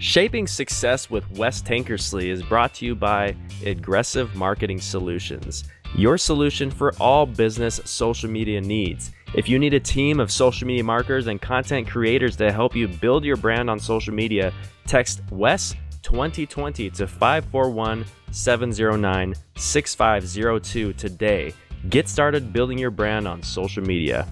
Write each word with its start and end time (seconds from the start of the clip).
Shaping 0.00 0.46
Success 0.46 1.10
with 1.10 1.30
Wes 1.32 1.60
Tankersley 1.60 2.28
is 2.28 2.42
brought 2.42 2.72
to 2.76 2.86
you 2.86 2.94
by 2.94 3.36
Aggressive 3.66 4.34
Marketing 4.34 4.80
Solutions, 4.80 5.64
your 5.94 6.16
solution 6.16 6.70
for 6.70 6.94
all 6.98 7.26
business 7.26 7.82
social 7.84 8.30
media 8.30 8.62
needs. 8.62 9.10
If 9.34 9.46
you 9.46 9.58
need 9.58 9.74
a 9.74 9.78
team 9.78 10.18
of 10.18 10.32
social 10.32 10.66
media 10.66 10.82
marketers 10.82 11.26
and 11.26 11.38
content 11.38 11.86
creators 11.86 12.34
to 12.36 12.50
help 12.50 12.74
you 12.74 12.88
build 12.88 13.26
your 13.26 13.36
brand 13.36 13.68
on 13.68 13.78
social 13.78 14.14
media, 14.14 14.54
text 14.86 15.20
Wes 15.30 15.74
2020 16.00 16.88
to 16.88 17.06
541 17.06 18.06
709 18.30 19.34
6502 19.56 20.94
today. 20.94 21.52
Get 21.90 22.08
started 22.08 22.54
building 22.54 22.78
your 22.78 22.90
brand 22.90 23.28
on 23.28 23.42
social 23.42 23.82
media. 23.82 24.26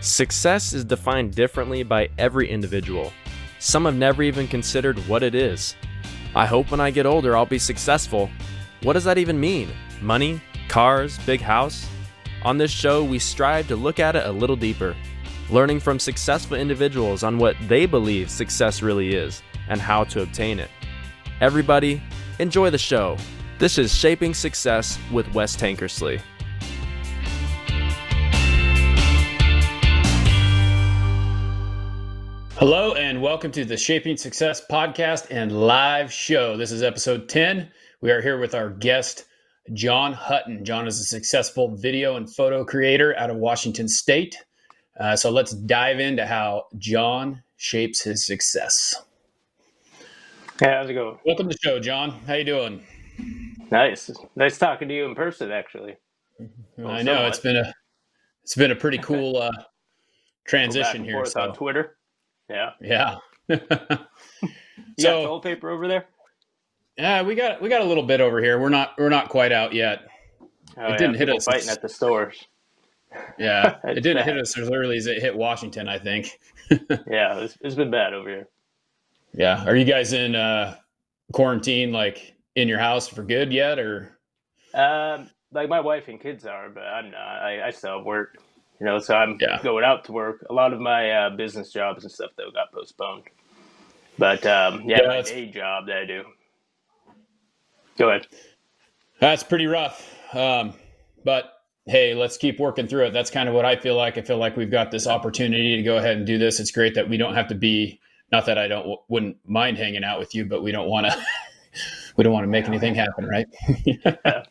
Success 0.00 0.72
is 0.72 0.86
defined 0.86 1.34
differently 1.34 1.82
by 1.82 2.08
every 2.16 2.48
individual. 2.48 3.12
Some 3.62 3.84
have 3.84 3.94
never 3.94 4.24
even 4.24 4.48
considered 4.48 4.98
what 5.06 5.22
it 5.22 5.36
is. 5.36 5.76
I 6.34 6.46
hope 6.46 6.72
when 6.72 6.80
I 6.80 6.90
get 6.90 7.06
older 7.06 7.36
I'll 7.36 7.46
be 7.46 7.60
successful. 7.60 8.28
What 8.82 8.94
does 8.94 9.04
that 9.04 9.18
even 9.18 9.38
mean? 9.38 9.70
Money? 10.00 10.42
Cars? 10.66 11.16
Big 11.18 11.40
house? 11.40 11.86
On 12.44 12.58
this 12.58 12.72
show, 12.72 13.04
we 13.04 13.20
strive 13.20 13.68
to 13.68 13.76
look 13.76 14.00
at 14.00 14.16
it 14.16 14.26
a 14.26 14.32
little 14.32 14.56
deeper, 14.56 14.96
learning 15.48 15.78
from 15.78 16.00
successful 16.00 16.56
individuals 16.56 17.22
on 17.22 17.38
what 17.38 17.54
they 17.68 17.86
believe 17.86 18.30
success 18.30 18.82
really 18.82 19.14
is 19.14 19.44
and 19.68 19.80
how 19.80 20.02
to 20.02 20.22
obtain 20.22 20.58
it. 20.58 20.70
Everybody, 21.40 22.02
enjoy 22.40 22.68
the 22.68 22.78
show. 22.78 23.16
This 23.60 23.78
is 23.78 23.94
Shaping 23.94 24.34
Success 24.34 24.98
with 25.12 25.32
Wes 25.34 25.56
Tankersley. 25.56 26.20
Hello, 32.64 32.94
and 32.94 33.20
welcome 33.20 33.50
to 33.50 33.64
the 33.64 33.76
Shaping 33.76 34.16
Success 34.16 34.64
podcast 34.70 35.26
and 35.32 35.50
live 35.50 36.12
show. 36.12 36.56
This 36.56 36.70
is 36.70 36.84
episode 36.84 37.28
10. 37.28 37.68
We 38.02 38.12
are 38.12 38.22
here 38.22 38.38
with 38.38 38.54
our 38.54 38.70
guest, 38.70 39.24
John 39.72 40.12
Hutton. 40.12 40.64
John 40.64 40.86
is 40.86 41.00
a 41.00 41.04
successful 41.04 41.74
video 41.74 42.14
and 42.14 42.32
photo 42.32 42.64
creator 42.64 43.18
out 43.18 43.30
of 43.30 43.36
Washington 43.38 43.88
State. 43.88 44.36
Uh, 45.00 45.16
so 45.16 45.28
let's 45.28 45.50
dive 45.50 45.98
into 45.98 46.24
how 46.24 46.66
John 46.78 47.42
shapes 47.56 48.00
his 48.00 48.24
success. 48.24 48.94
Hey, 50.60 50.70
how's 50.70 50.88
it 50.88 50.94
going? 50.94 51.18
Welcome 51.26 51.48
to 51.48 51.56
the 51.60 51.68
show, 51.68 51.80
John. 51.80 52.12
How 52.28 52.34
you 52.34 52.44
doing? 52.44 52.80
Nice, 53.72 54.08
nice 54.36 54.56
talking 54.56 54.86
to 54.86 54.94
you 54.94 55.06
in 55.06 55.16
person. 55.16 55.50
Actually, 55.50 55.96
well, 56.78 56.92
I 56.92 57.02
know 57.02 57.14
somewhat. 57.14 57.28
it's 57.28 57.40
been 57.40 57.56
a 57.56 57.74
it's 58.44 58.54
been 58.54 58.70
a 58.70 58.76
pretty 58.76 58.98
cool 59.02 59.38
uh, 59.38 59.50
transition 60.46 61.02
here. 61.02 61.26
So. 61.26 61.40
On 61.40 61.52
Twitter. 61.52 61.96
Yeah. 62.52 62.70
Yeah. 62.80 63.16
you 63.48 63.58
so, 64.98 65.22
got 65.22 65.26
toilet 65.26 65.42
paper 65.42 65.70
over 65.70 65.88
there? 65.88 66.06
Yeah, 66.98 67.22
we 67.22 67.34
got 67.34 67.62
we 67.62 67.68
got 67.68 67.80
a 67.80 67.84
little 67.84 68.02
bit 68.02 68.20
over 68.20 68.42
here. 68.42 68.60
We're 68.60 68.68
not 68.68 68.94
we're 68.98 69.08
not 69.08 69.28
quite 69.28 69.52
out 69.52 69.72
yet. 69.72 70.02
Oh, 70.76 70.86
it 70.86 70.90
yeah, 70.90 70.96
didn't 70.96 71.16
hit 71.16 71.28
us 71.30 71.44
fighting 71.44 71.68
at 71.68 71.80
the 71.80 71.88
stores. 71.88 72.46
Yeah, 73.38 73.76
it 73.84 74.02
didn't 74.02 74.18
bad. 74.18 74.26
hit 74.26 74.38
us 74.38 74.56
as 74.58 74.70
early 74.70 74.96
as 74.96 75.06
it 75.06 75.20
hit 75.20 75.36
Washington. 75.36 75.88
I 75.88 75.98
think. 75.98 76.38
yeah, 76.70 77.38
it's, 77.38 77.56
it's 77.60 77.74
been 77.74 77.90
bad 77.90 78.12
over 78.12 78.28
here. 78.28 78.48
Yeah, 79.34 79.64
are 79.66 79.74
you 79.74 79.84
guys 79.84 80.12
in 80.12 80.34
uh, 80.34 80.76
quarantine, 81.32 81.92
like 81.92 82.34
in 82.54 82.68
your 82.68 82.78
house 82.78 83.08
for 83.08 83.22
good 83.22 83.52
yet, 83.52 83.78
or? 83.78 84.18
Um, 84.74 85.30
like 85.52 85.68
my 85.68 85.80
wife 85.80 86.08
and 86.08 86.20
kids 86.20 86.46
are, 86.46 86.68
but 86.68 86.84
I'm 86.84 87.10
not. 87.10 87.20
I, 87.20 87.66
I 87.66 87.70
still 87.70 87.98
have 87.98 88.06
work 88.06 88.38
you 88.82 88.86
know, 88.86 88.98
so 88.98 89.14
I'm 89.14 89.38
yeah. 89.40 89.60
going 89.62 89.84
out 89.84 90.06
to 90.06 90.12
work. 90.12 90.44
A 90.50 90.52
lot 90.52 90.72
of 90.72 90.80
my 90.80 91.08
uh, 91.08 91.30
business 91.30 91.70
jobs 91.70 92.02
and 92.02 92.10
stuff 92.10 92.32
though 92.36 92.50
got 92.50 92.72
postponed. 92.72 93.22
But 94.18 94.44
um, 94.44 94.82
yeah, 94.84 95.02
yeah 95.02 95.06
my 95.06 95.22
day 95.22 95.46
job 95.46 95.86
that 95.86 95.98
I 95.98 96.04
do. 96.04 96.24
Go 97.96 98.08
ahead. 98.08 98.26
That's 99.20 99.44
pretty 99.44 99.68
rough. 99.68 100.12
Um, 100.34 100.74
but 101.24 101.52
hey, 101.86 102.14
let's 102.14 102.36
keep 102.36 102.58
working 102.58 102.88
through 102.88 103.06
it. 103.06 103.10
That's 103.12 103.30
kind 103.30 103.48
of 103.48 103.54
what 103.54 103.64
I 103.64 103.76
feel 103.76 103.94
like. 103.94 104.18
I 104.18 104.22
feel 104.22 104.38
like 104.38 104.56
we've 104.56 104.68
got 104.68 104.90
this 104.90 105.06
opportunity 105.06 105.76
to 105.76 105.82
go 105.84 105.98
ahead 105.98 106.16
and 106.16 106.26
do 106.26 106.36
this. 106.36 106.58
It's 106.58 106.72
great 106.72 106.96
that 106.96 107.08
we 107.08 107.16
don't 107.16 107.34
have 107.34 107.46
to 107.48 107.54
be. 107.54 108.00
Not 108.32 108.46
that 108.46 108.58
I 108.58 108.66
don't 108.66 108.98
wouldn't 109.06 109.36
mind 109.46 109.78
hanging 109.78 110.02
out 110.02 110.18
with 110.18 110.34
you, 110.34 110.44
but 110.44 110.64
we 110.64 110.72
don't 110.72 110.88
want 110.88 111.06
to. 111.06 111.16
we 112.16 112.24
don't 112.24 112.32
want 112.32 112.42
to 112.42 112.50
make 112.50 112.66
anything 112.66 112.96
happen, 112.96 113.28
right? 113.28 113.46
yeah. 113.84 114.42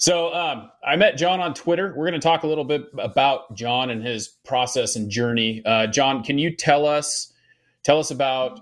So 0.00 0.32
um, 0.32 0.70
I 0.86 0.94
met 0.94 1.16
John 1.16 1.40
on 1.40 1.54
Twitter. 1.54 1.92
We're 1.96 2.08
going 2.08 2.20
to 2.20 2.24
talk 2.24 2.44
a 2.44 2.46
little 2.46 2.64
bit 2.64 2.86
about 2.98 3.52
John 3.56 3.90
and 3.90 4.00
his 4.00 4.28
process 4.28 4.94
and 4.94 5.10
journey. 5.10 5.60
Uh, 5.66 5.88
John, 5.88 6.22
can 6.22 6.38
you 6.38 6.54
tell 6.54 6.86
us 6.86 7.32
tell 7.82 7.98
us 7.98 8.12
about 8.12 8.60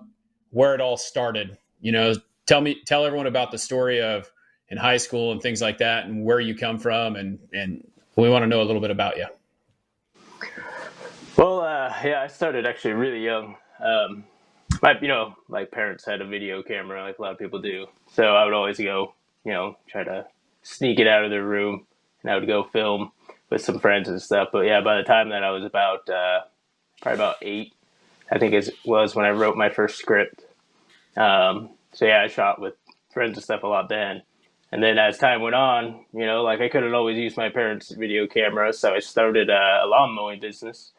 where 0.50 0.74
it 0.74 0.80
all 0.80 0.97
started? 0.97 1.58
You 1.82 1.92
know, 1.92 2.14
tell 2.47 2.62
me 2.62 2.80
tell 2.86 3.04
everyone 3.04 3.26
about 3.26 3.50
the 3.50 3.58
story 3.58 4.00
of 4.00 4.32
in 4.70 4.78
high 4.78 4.97
school 4.97 5.30
and 5.30 5.42
things 5.42 5.60
like 5.60 5.76
that, 5.78 6.06
and 6.06 6.24
where 6.24 6.41
you 6.41 6.54
come 6.54 6.78
from, 6.78 7.16
and 7.16 7.38
and 7.53 7.86
we 8.16 8.30
want 8.30 8.42
to 8.42 8.47
know 8.47 8.62
a 8.62 8.64
little 8.64 8.80
bit 8.80 8.91
about 8.91 9.18
you. 9.18 9.26
Well, 11.36 11.60
uh, 11.60 11.94
yeah, 12.03 12.22
I 12.22 12.28
started 12.28 12.66
actually 12.66 12.94
really 12.94 13.22
young. 13.22 13.56
Um, 13.84 14.24
my, 14.82 14.98
you 15.03 15.08
know, 15.08 15.34
my 15.48 15.66
parents 15.66 16.06
had 16.06 16.22
a 16.22 16.26
video 16.26 16.62
camera, 16.62 17.03
like 17.03 17.18
a 17.18 17.22
lot 17.22 17.32
of 17.32 17.38
people 17.38 17.60
do, 17.60 17.86
so 18.10 18.34
I 18.34 18.44
would 18.47 18.54
always 18.54 18.78
go, 18.78 19.12
you 19.44 19.53
know, 19.53 19.76
try 19.86 20.03
to 20.03 20.26
sneak 20.66 20.99
it 20.99 21.06
out 21.06 21.25
of 21.25 21.31
their 21.31 21.44
room, 21.44 21.87
and 22.22 22.32
I 22.32 22.34
would 22.34 22.49
go 22.49 22.65
film 22.65 23.12
with 23.50 23.62
some 23.62 23.78
friends 23.78 24.09
and 24.09 24.21
stuff. 24.21 24.49
But 24.53 24.66
yeah, 24.66 24.81
by 24.81 24.97
the 24.97 25.04
time 25.04 25.28
that 25.31 25.44
I 25.44 25.50
was 25.50 25.65
about 25.65 26.09
uh, 26.10 26.41
probably 27.00 27.15
about 27.15 27.37
eight, 27.41 27.72
I 28.31 28.38
think 28.38 28.53
it 28.53 28.71
was 28.84 29.15
when 29.15 29.25
I 29.25 29.31
wrote 29.31 29.56
my 29.56 29.69
first 29.69 29.97
script. 29.97 30.44
Um, 31.16 31.71
so 31.93 32.04
yeah, 32.04 32.22
I 32.22 32.27
shot 32.27 32.60
with 32.60 32.75
friends 33.15 33.37
and 33.37 33.44
stuff 33.44 33.62
a 33.62 33.69
lot 33.69 33.88
then. 33.88 34.22
And 34.72 34.82
then 34.82 34.99
as 34.99 35.19
time 35.19 35.41
went 35.41 35.54
on, 35.54 36.04
you 36.12 36.27
know, 36.27 36.43
like 36.43 36.60
I 36.60 36.69
couldn't 36.69 36.93
always 36.93 37.16
use 37.16 37.37
my 37.37 37.48
parents' 37.48 37.93
video 37.93 38.27
camera, 38.27 38.72
so 38.72 38.93
I 38.93 38.98
started 38.98 39.48
a, 39.48 39.84
lawn 39.87 40.15
mowing 40.15 40.41
business. 40.41 40.91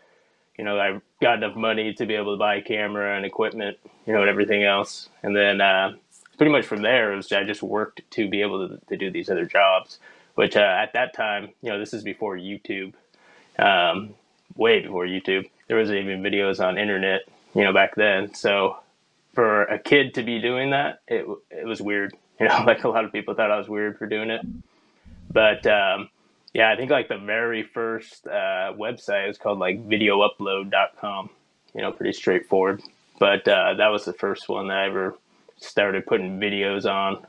You 0.58 0.64
know, 0.64 0.80
I 0.80 1.02
got 1.22 1.44
enough 1.44 1.58
money 1.58 1.94
to 1.94 2.06
be 2.06 2.16
able 2.16 2.36
to 2.36 2.40
buy 2.40 2.56
a 2.56 2.62
camera 2.62 3.18
and 3.18 3.26
equipment, 3.26 3.78
you 4.06 4.14
know, 4.14 4.22
and 4.22 4.30
everything 4.30 4.64
else. 4.64 5.10
And 5.22 5.36
then 5.36 5.60
uh, 5.60 5.92
pretty 6.38 6.52
much 6.52 6.66
from 6.66 6.82
there, 6.82 7.14
I 7.14 7.44
just 7.44 7.64
worked 7.64 8.02
to 8.12 8.30
be 8.30 8.42
able 8.42 8.68
to, 8.68 8.80
to 8.88 8.98
do 8.98 9.12
these 9.12 9.30
other 9.30 9.46
jobs. 9.46 10.00
Which 10.36 10.56
uh, 10.56 10.60
at 10.60 10.94
that 10.94 11.16
time, 11.16 11.50
you 11.64 11.72
know, 11.72 11.80
this 11.80 11.96
is 11.96 12.04
before 12.04 12.38
YouTube, 12.38 12.94
um, 13.58 14.14
way 14.56 14.82
before 14.82 15.06
YouTube. 15.08 15.50
There 15.68 15.78
wasn't 15.78 16.00
even 16.00 16.22
videos 16.22 16.64
on 16.64 16.78
internet, 16.78 17.22
you 17.56 17.64
know, 17.64 17.74
back 17.74 17.96
then. 17.96 18.36
So 18.36 18.78
for 19.34 19.64
a 19.64 19.80
kid 19.80 20.14
to 20.14 20.24
be 20.24 20.40
doing 20.40 20.70
that, 20.72 21.02
it 21.08 21.26
it 21.50 21.66
was 21.66 21.82
weird. 21.82 22.16
You 22.40 22.48
know, 22.48 22.66
like 22.68 22.84
a 22.84 22.88
lot 22.88 23.04
of 23.04 23.12
people 23.12 23.34
thought 23.34 23.50
I 23.50 23.58
was 23.58 23.68
weird 23.68 23.98
for 23.98 24.06
doing 24.06 24.30
it. 24.30 24.42
But 25.34 25.66
um, 25.66 26.08
yeah, 26.54 26.72
I 26.72 26.76
think 26.76 26.92
like 26.92 27.08
the 27.08 27.18
very 27.18 27.64
first 27.64 28.28
uh, 28.28 28.74
website 28.78 29.28
was 29.28 29.40
called 29.40 29.58
like 29.58 29.90
videoupload.com. 29.90 31.32
You 31.74 31.82
know, 31.82 31.92
pretty 31.92 32.14
straightforward. 32.14 32.84
But 33.18 33.48
uh, 33.48 33.74
that 33.76 33.88
was 33.88 34.06
the 34.06 34.14
first 34.14 34.48
one 34.48 34.68
that 34.68 34.78
I 34.78 34.86
ever 34.86 35.16
started 35.58 36.06
putting 36.06 36.40
videos 36.40 36.86
on. 36.86 37.26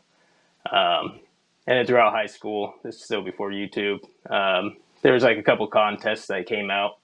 Um, 0.71 1.21
and 1.67 1.79
then 1.79 1.87
throughout 1.87 2.13
high 2.13 2.27
school, 2.27 2.75
this 2.83 2.97
is 2.97 3.05
still 3.05 3.23
before 3.23 3.51
YouTube, 3.51 4.01
um, 4.31 4.77
there 5.03 5.13
was 5.13 5.23
like 5.23 5.39
a 5.39 5.43
couple 5.43 5.67
contests 5.67 6.27
that 6.27 6.47
came 6.47 6.71
out, 6.71 6.99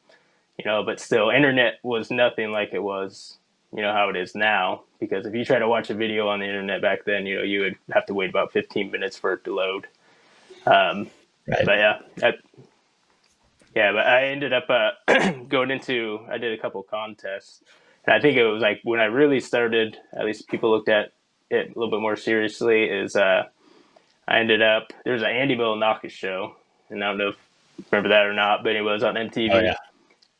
you 0.58 0.64
know, 0.64 0.82
but 0.82 1.00
still, 1.00 1.30
internet 1.30 1.74
was 1.82 2.10
nothing 2.10 2.50
like 2.50 2.70
it 2.72 2.82
was, 2.82 3.38
you 3.74 3.82
know, 3.82 3.92
how 3.92 4.08
it 4.08 4.16
is 4.16 4.34
now. 4.34 4.82
Because 4.98 5.26
if 5.26 5.34
you 5.34 5.44
try 5.44 5.58
to 5.58 5.68
watch 5.68 5.90
a 5.90 5.94
video 5.94 6.28
on 6.28 6.40
the 6.40 6.46
internet 6.46 6.80
back 6.80 7.04
then, 7.04 7.26
you 7.26 7.36
know, 7.36 7.42
you 7.42 7.60
would 7.60 7.76
have 7.92 8.06
to 8.06 8.14
wait 8.14 8.30
about 8.30 8.52
15 8.52 8.90
minutes 8.90 9.18
for 9.18 9.34
it 9.34 9.44
to 9.44 9.54
load. 9.54 9.86
Um, 10.66 11.10
right. 11.46 11.64
But 11.64 11.78
yeah, 11.78 11.98
that, 12.16 12.34
yeah, 13.74 13.92
but 13.92 14.06
I 14.06 14.26
ended 14.26 14.52
up 14.52 14.66
uh, 14.68 15.32
going 15.48 15.70
into, 15.70 16.20
I 16.28 16.38
did 16.38 16.58
a 16.58 16.60
couple 16.60 16.82
contests 16.82 17.62
and 18.06 18.14
I 18.14 18.20
think 18.20 18.36
it 18.36 18.44
was 18.44 18.62
like 18.62 18.80
when 18.84 19.00
I 19.00 19.04
really 19.04 19.40
started, 19.40 19.96
at 20.12 20.24
least 20.24 20.48
people 20.48 20.70
looked 20.70 20.88
at 20.88 21.12
it 21.50 21.66
a 21.66 21.78
little 21.78 21.90
bit 21.90 22.00
more 22.00 22.16
seriously. 22.16 22.84
Is 22.84 23.16
uh, 23.16 23.44
I 24.26 24.38
ended 24.38 24.62
up 24.62 24.92
there's 25.04 25.22
an 25.22 25.28
Andy 25.28 25.56
Milonakis 25.56 26.10
show, 26.10 26.56
and 26.90 27.02
I 27.02 27.08
don't 27.08 27.18
know 27.18 27.28
if 27.28 27.36
you 27.78 27.84
remember 27.90 28.10
that 28.10 28.26
or 28.26 28.34
not, 28.34 28.64
but 28.64 28.76
it 28.76 28.82
was 28.82 29.02
on 29.02 29.14
MTV. 29.14 29.50
Oh, 29.52 29.60
yeah. 29.60 29.76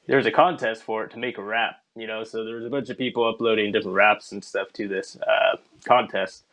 There 0.07 0.17
was 0.17 0.27
a 0.27 0.31
contest 0.31 0.83
for 0.83 1.05
it 1.05 1.13
to 1.13 1.19
make 1.19 1.39
a 1.39 1.43
rap, 1.43 1.77
you 1.97 2.07
know. 2.07 2.25
So 2.25 2.45
there 2.45 2.57
was 2.57 2.67
a 2.67 2.71
bunch 2.71 2.91
of 2.91 2.99
people 2.99 3.29
uploading 3.29 3.73
different 3.73 3.97
raps 3.97 4.33
and 4.33 4.45
stuff 4.45 4.73
to 4.75 4.89
this 4.89 5.17
uh, 5.17 5.57
contest. 5.85 6.45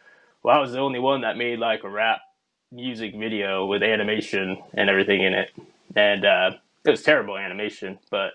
Well, 0.43 0.55
I 0.55 0.59
was 0.59 0.71
the 0.71 0.79
only 0.79 0.99
one 0.99 1.21
that 1.21 1.37
made 1.37 1.59
like 1.59 1.83
a 1.83 1.89
rap 1.89 2.21
music 2.71 3.13
video 3.15 3.65
with 3.65 3.83
animation 3.83 4.57
and 4.73 4.89
everything 4.89 5.21
in 5.21 5.33
it, 5.33 5.51
and 5.95 6.25
uh, 6.25 6.51
it 6.85 6.89
was 6.89 7.03
terrible 7.03 7.37
animation, 7.37 7.99
but 8.09 8.31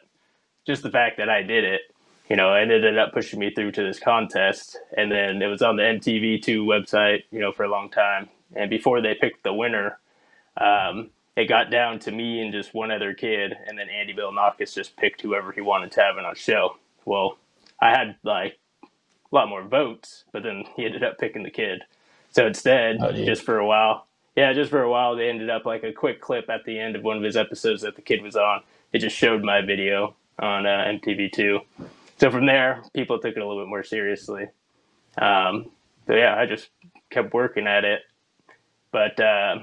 just 0.67 0.83
the 0.83 0.91
fact 0.91 1.17
that 1.17 1.29
I 1.29 1.43
did 1.43 1.65
it 1.65 1.81
you 2.29 2.37
know, 2.37 2.55
it 2.55 2.63
ended 2.63 2.99
up 2.99 3.13
pushing 3.13 3.39
me 3.39 3.51
through 3.55 3.73
to 3.73 3.83
this 3.83 3.99
contest. 3.99 4.79
And 4.97 5.11
then 5.11 5.43
it 5.43 5.47
was 5.47 5.63
on 5.63 5.77
the 5.77 5.83
MTV2 5.83 6.59
website, 6.65 7.25
you 7.31 7.41
know, 7.41 7.53
for 7.53 7.65
a 7.65 7.71
long 7.71 7.91
time. 7.91 8.29
And 8.55 8.71
before 8.71 9.01
they 9.01 9.15
picked 9.15 9.45
the 9.45 9.53
winner, 9.53 9.99
um, 10.57 11.11
it 11.37 11.49
got 11.49 11.71
down 11.71 11.99
to 12.01 12.11
me 12.11 12.41
and 12.41 12.53
just 12.53 12.75
one 12.75 12.91
other 12.91 13.15
kid. 13.15 13.55
And 13.67 13.79
then 13.79 13.89
Andy 13.89 14.15
Milonakis 14.15 14.75
just 14.75 14.97
picked 14.97 15.23
whoever 15.23 15.53
he 15.53 15.61
wanted 15.61 15.93
to 15.93 16.01
have 16.01 16.19
in 16.19 16.25
on 16.25 16.35
show. 16.35 16.77
Well, 17.05 17.39
I 17.81 17.91
had 17.91 18.17
like, 18.25 18.59
a 19.31 19.35
lot 19.35 19.49
more 19.49 19.63
votes, 19.63 20.25
but 20.33 20.43
then 20.43 20.65
he 20.77 20.85
ended 20.87 21.05
up 21.05 21.19
picking 21.19 21.43
the 21.43 21.51
kid. 21.51 21.83
So 22.31 22.47
instead, 22.47 22.99
Oh, 23.01 23.13
just 23.13 23.43
for 23.43 23.59
a 23.59 23.67
while, 23.67 24.07
yeah, 24.37 24.53
just 24.53 24.71
for 24.71 24.83
a 24.83 24.91
while, 24.91 25.17
they 25.17 25.29
ended 25.29 25.51
up 25.51 25.65
like 25.65 25.83
a 25.83 25.93
quick 25.93 26.21
clip 26.21 26.49
at 26.51 26.65
the 26.65 26.79
end 26.79 26.97
of 26.97 27.03
one 27.03 27.17
of 27.17 27.23
his 27.23 27.37
episodes 27.37 27.83
that 27.83 27.97
the 27.97 28.03
kid 28.03 28.23
was 28.23 28.37
on. 28.37 28.63
It 28.93 28.99
just 28.99 29.17
showed 29.17 29.43
my 29.43 29.63
video 29.63 30.15
on 30.39 30.67
uh, 30.67 30.85
MTV2. 30.87 31.61
So 32.19 32.31
from 32.31 32.47
there, 32.47 32.83
people 32.95 33.19
took 33.19 33.37
it 33.37 33.43
a 33.43 33.47
little 33.47 33.63
bit 33.63 33.69
more 33.69 33.85
seriously. 33.85 34.47
Um, 35.19 35.71
so 36.07 36.15
yeah, 36.15 36.35
I 36.37 36.47
just 36.47 36.69
kept 37.11 37.35
working 37.35 37.67
at 37.67 37.85
it. 37.85 38.01
But 38.91 39.21
uh, 39.21 39.57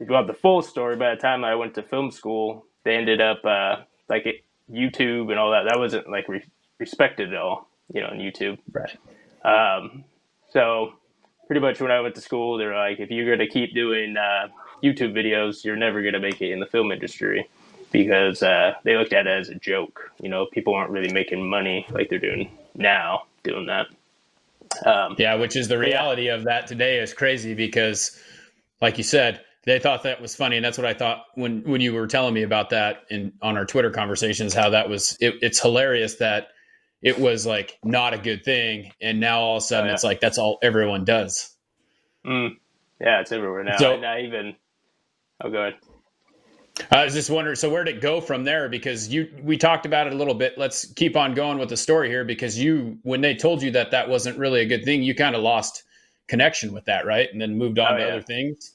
if 0.00 0.08
you 0.08 0.12
want 0.12 0.26
the 0.26 0.34
full 0.34 0.62
story, 0.62 0.96
by 0.96 1.14
the 1.14 1.20
time 1.20 1.44
I 1.44 1.54
went 1.54 1.74
to 1.74 1.82
film 1.82 2.10
school, 2.10 2.66
they 2.84 2.96
ended 2.96 3.20
up 3.20 3.44
uh, 3.44 3.76
like 4.08 4.26
it, 4.26 4.44
YouTube 4.70 5.30
and 5.30 5.38
all 5.38 5.52
that. 5.52 5.64
That 5.68 5.78
wasn't 5.78 6.10
like 6.10 6.28
re- 6.28 6.44
respected 6.78 7.32
at 7.32 7.38
all, 7.38 7.68
you 7.92 8.00
know, 8.00 8.08
on 8.08 8.18
YouTube. 8.18 8.58
Right. 8.72 8.96
Um, 9.44 10.04
so 10.48 10.94
pretty 11.46 11.60
much 11.60 11.80
when 11.80 11.92
I 11.92 12.00
went 12.00 12.14
to 12.16 12.20
school, 12.20 12.58
they're 12.58 12.74
like, 12.74 12.98
if 12.98 13.10
you're 13.10 13.26
going 13.26 13.46
to 13.46 13.52
keep 13.52 13.74
doing 13.74 14.16
uh, 14.16 14.48
YouTube 14.82 15.12
videos, 15.12 15.64
you're 15.64 15.76
never 15.76 16.00
going 16.00 16.14
to 16.14 16.20
make 16.20 16.40
it 16.40 16.50
in 16.50 16.58
the 16.58 16.66
film 16.66 16.90
industry 16.90 17.48
because 17.92 18.42
uh, 18.42 18.74
they 18.84 18.96
looked 18.96 19.12
at 19.12 19.26
it 19.26 19.30
as 19.40 19.48
a 19.48 19.54
joke. 19.56 20.10
You 20.20 20.28
know, 20.28 20.46
people 20.46 20.74
aren't 20.74 20.90
really 20.90 21.12
making 21.12 21.48
money 21.48 21.86
like 21.90 22.08
they're 22.10 22.18
doing 22.18 22.50
now 22.74 23.22
doing 23.44 23.66
that. 23.66 23.86
Um, 24.86 25.16
Yeah, 25.18 25.34
which 25.34 25.56
is 25.56 25.68
the 25.68 25.78
reality 25.78 26.28
of 26.28 26.44
that 26.44 26.66
today 26.66 26.98
is 27.00 27.12
crazy 27.12 27.54
because, 27.54 28.18
like 28.80 28.98
you 28.98 29.04
said, 29.04 29.40
they 29.64 29.78
thought 29.78 30.04
that 30.04 30.20
was 30.22 30.34
funny, 30.34 30.56
and 30.56 30.64
that's 30.64 30.78
what 30.78 30.86
I 30.86 30.94
thought 30.94 31.24
when 31.34 31.62
when 31.64 31.80
you 31.80 31.92
were 31.92 32.06
telling 32.06 32.32
me 32.34 32.42
about 32.42 32.70
that 32.70 33.02
in 33.10 33.32
on 33.42 33.56
our 33.56 33.66
Twitter 33.66 33.90
conversations. 33.90 34.54
How 34.54 34.70
that 34.70 34.88
was, 34.88 35.16
it, 35.20 35.34
it's 35.42 35.60
hilarious 35.60 36.16
that 36.16 36.48
it 37.02 37.18
was 37.18 37.44
like 37.46 37.78
not 37.84 38.14
a 38.14 38.18
good 38.18 38.44
thing, 38.44 38.92
and 39.02 39.20
now 39.20 39.40
all 39.40 39.56
of 39.56 39.62
a 39.62 39.66
sudden 39.66 39.86
Oh, 39.86 39.88
yeah. 39.88 39.94
it's 39.94 40.04
like 40.04 40.20
that's 40.20 40.38
all 40.38 40.58
everyone 40.62 41.04
does. 41.04 41.54
mm, 42.24 42.56
yeah, 43.00 43.20
it's 43.20 43.32
everywhere 43.32 43.64
now. 43.64 43.76
So- 43.76 43.94
and 43.94 44.06
I 44.06 44.20
even, 44.22 44.54
oh, 45.42 45.50
go 45.50 45.58
ahead. 45.58 45.74
I 46.90 47.04
was 47.04 47.14
just 47.14 47.30
wondering, 47.30 47.56
so 47.56 47.70
where 47.70 47.84
did 47.84 47.96
it 47.96 48.00
go 48.02 48.20
from 48.20 48.44
there? 48.44 48.68
Because 48.68 49.08
you, 49.08 49.28
we 49.42 49.56
talked 49.56 49.86
about 49.86 50.06
it 50.06 50.12
a 50.12 50.16
little 50.16 50.34
bit. 50.34 50.58
Let's 50.58 50.86
keep 50.94 51.16
on 51.16 51.34
going 51.34 51.58
with 51.58 51.68
the 51.70 51.76
story 51.76 52.08
here. 52.08 52.24
Because 52.24 52.58
you, 52.58 52.98
when 53.02 53.20
they 53.20 53.34
told 53.34 53.62
you 53.62 53.70
that 53.72 53.90
that 53.92 54.08
wasn't 54.08 54.38
really 54.38 54.60
a 54.60 54.66
good 54.66 54.84
thing, 54.84 55.02
you 55.02 55.14
kind 55.14 55.36
of 55.36 55.42
lost 55.42 55.84
connection 56.28 56.72
with 56.72 56.84
that, 56.86 57.06
right? 57.06 57.28
And 57.32 57.40
then 57.40 57.58
moved 57.58 57.78
on 57.78 57.94
Oh, 57.94 57.98
to 57.98 58.02
yeah. 58.02 58.08
other 58.08 58.22
things. 58.22 58.74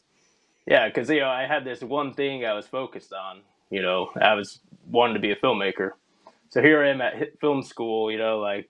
Yeah, 0.67 0.87
because 0.87 1.09
you 1.09 1.19
know 1.19 1.29
I 1.29 1.47
had 1.47 1.65
this 1.65 1.81
one 1.81 2.13
thing 2.13 2.45
I 2.45 2.53
was 2.53 2.67
focused 2.67 3.13
on. 3.13 3.41
You 3.69 3.81
know, 3.81 4.11
I 4.21 4.33
was 4.35 4.59
wanting 4.87 5.15
to 5.15 5.19
be 5.19 5.31
a 5.31 5.35
filmmaker. 5.35 5.91
So 6.49 6.61
here 6.61 6.83
I 6.83 6.89
am 6.89 7.01
at 7.01 7.39
film 7.41 7.63
school. 7.63 8.11
You 8.11 8.17
know, 8.17 8.39
like 8.39 8.69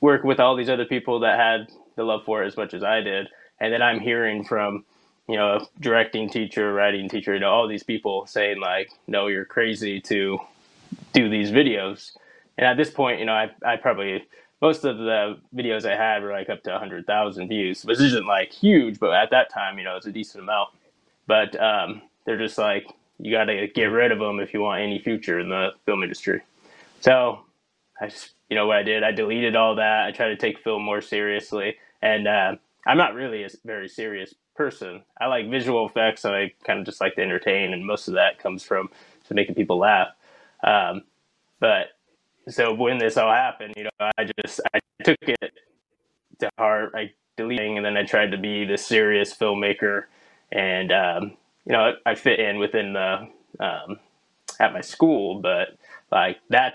work 0.00 0.24
with 0.24 0.40
all 0.40 0.56
these 0.56 0.70
other 0.70 0.86
people 0.86 1.20
that 1.20 1.38
had 1.38 1.68
the 1.96 2.04
love 2.04 2.22
for 2.26 2.42
it 2.44 2.46
as 2.48 2.56
much 2.56 2.74
as 2.74 2.82
I 2.84 3.00
did, 3.00 3.28
and 3.60 3.72
then 3.72 3.82
I'm 3.82 4.00
hearing 4.00 4.44
from 4.44 4.84
you 5.28 5.36
know 5.36 5.66
directing 5.80 6.30
teacher, 6.30 6.72
writing 6.72 7.08
teacher, 7.08 7.34
you 7.34 7.40
know, 7.40 7.50
all 7.50 7.68
these 7.68 7.82
people 7.82 8.26
saying 8.26 8.60
like, 8.60 8.90
"No, 9.06 9.26
you're 9.28 9.44
crazy 9.44 10.00
to 10.02 10.38
do 11.12 11.28
these 11.28 11.50
videos." 11.50 12.12
And 12.58 12.66
at 12.66 12.76
this 12.76 12.90
point, 12.90 13.20
you 13.20 13.26
know, 13.26 13.34
I 13.34 13.50
I 13.64 13.76
probably 13.76 14.26
most 14.60 14.84
of 14.84 14.98
the 14.98 15.38
videos 15.54 15.84
I 15.84 15.96
had 15.96 16.22
were 16.22 16.32
like 16.32 16.48
up 16.48 16.62
to 16.64 16.70
100,000 16.70 17.48
views, 17.48 17.84
which 17.84 18.00
isn't 18.00 18.26
like 18.26 18.52
huge, 18.52 18.98
but 18.98 19.12
at 19.12 19.30
that 19.30 19.50
time, 19.50 19.78
you 19.78 19.84
know, 19.84 19.96
it's 19.96 20.06
a 20.06 20.12
decent 20.12 20.42
amount. 20.42 20.70
But 21.26 21.60
um, 21.60 22.02
they're 22.24 22.38
just 22.38 22.56
like, 22.56 22.86
you 23.18 23.32
got 23.32 23.44
to 23.44 23.68
get 23.68 23.86
rid 23.86 24.12
of 24.12 24.18
them 24.18 24.40
if 24.40 24.54
you 24.54 24.60
want 24.60 24.82
any 24.82 24.98
future 24.98 25.38
in 25.40 25.48
the 25.48 25.70
film 25.84 26.02
industry. 26.02 26.42
So 27.00 27.40
I 28.00 28.08
just, 28.08 28.30
you 28.48 28.56
know, 28.56 28.66
what 28.66 28.76
I 28.78 28.82
did, 28.82 29.02
I 29.02 29.12
deleted 29.12 29.56
all 29.56 29.76
that. 29.76 30.06
I 30.06 30.12
tried 30.12 30.28
to 30.28 30.36
take 30.36 30.58
film 30.58 30.82
more 30.82 31.00
seriously. 31.00 31.76
And 32.00 32.26
uh, 32.26 32.56
I'm 32.86 32.98
not 32.98 33.14
really 33.14 33.44
a 33.44 33.48
very 33.64 33.88
serious 33.88 34.34
person. 34.56 35.02
I 35.20 35.26
like 35.26 35.50
visual 35.50 35.86
effects. 35.88 36.24
and 36.24 36.34
I 36.34 36.52
kind 36.64 36.78
of 36.80 36.86
just 36.86 37.00
like 37.00 37.14
to 37.16 37.22
entertain, 37.22 37.72
and 37.72 37.86
most 37.86 38.08
of 38.08 38.14
that 38.14 38.38
comes 38.38 38.62
from 38.62 38.90
just 39.20 39.34
making 39.34 39.54
people 39.54 39.78
laugh. 39.78 40.08
Um, 40.64 41.02
but 41.60 41.88
so 42.48 42.72
when 42.74 42.98
this 42.98 43.16
all 43.16 43.32
happened, 43.32 43.74
you 43.76 43.84
know, 43.84 44.10
I 44.18 44.28
just 44.44 44.60
I 44.74 44.80
took 45.04 45.18
it 45.22 45.52
to 46.40 46.50
heart. 46.58 46.92
I 46.94 47.12
deleting, 47.36 47.76
and 47.76 47.84
then 47.84 47.96
I 47.96 48.04
tried 48.04 48.32
to 48.32 48.38
be 48.38 48.64
the 48.64 48.78
serious 48.78 49.34
filmmaker, 49.34 50.04
and 50.52 50.92
um, 50.92 51.36
you 51.64 51.72
know, 51.72 51.92
I 52.04 52.14
fit 52.14 52.40
in 52.40 52.58
within 52.58 52.92
the 52.94 53.28
um, 53.60 53.98
at 54.60 54.72
my 54.72 54.80
school, 54.80 55.40
but 55.40 55.68
like 56.10 56.38
that 56.50 56.74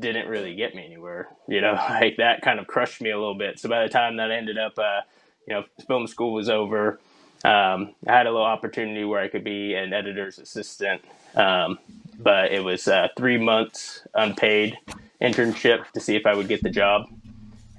didn't 0.00 0.28
really 0.28 0.54
get 0.54 0.74
me 0.74 0.84
anywhere. 0.84 1.28
You 1.48 1.60
know, 1.60 1.74
like 1.90 2.16
that 2.18 2.42
kind 2.42 2.58
of 2.60 2.66
crushed 2.66 3.00
me 3.00 3.10
a 3.10 3.18
little 3.18 3.38
bit. 3.38 3.58
So 3.58 3.68
by 3.68 3.82
the 3.82 3.88
time 3.88 4.16
that 4.16 4.30
I 4.30 4.36
ended 4.36 4.58
up, 4.58 4.78
uh, 4.78 5.00
you 5.46 5.54
know, 5.54 5.64
film 5.86 6.06
school 6.06 6.32
was 6.32 6.48
over. 6.48 7.00
Um, 7.44 7.94
I 8.08 8.12
had 8.12 8.26
a 8.26 8.30
little 8.30 8.46
opportunity 8.46 9.04
where 9.04 9.20
I 9.20 9.28
could 9.28 9.44
be 9.44 9.74
an 9.74 9.92
editor's 9.92 10.38
assistant, 10.38 11.02
um, 11.36 11.78
but 12.18 12.52
it 12.52 12.64
was 12.64 12.88
uh, 12.88 13.08
three 13.16 13.38
months 13.38 14.06
unpaid 14.14 14.78
internship 15.22 15.90
to 15.92 16.00
see 16.00 16.16
if 16.16 16.26
I 16.26 16.34
would 16.34 16.48
get 16.48 16.62
the 16.62 16.70
job. 16.70 17.06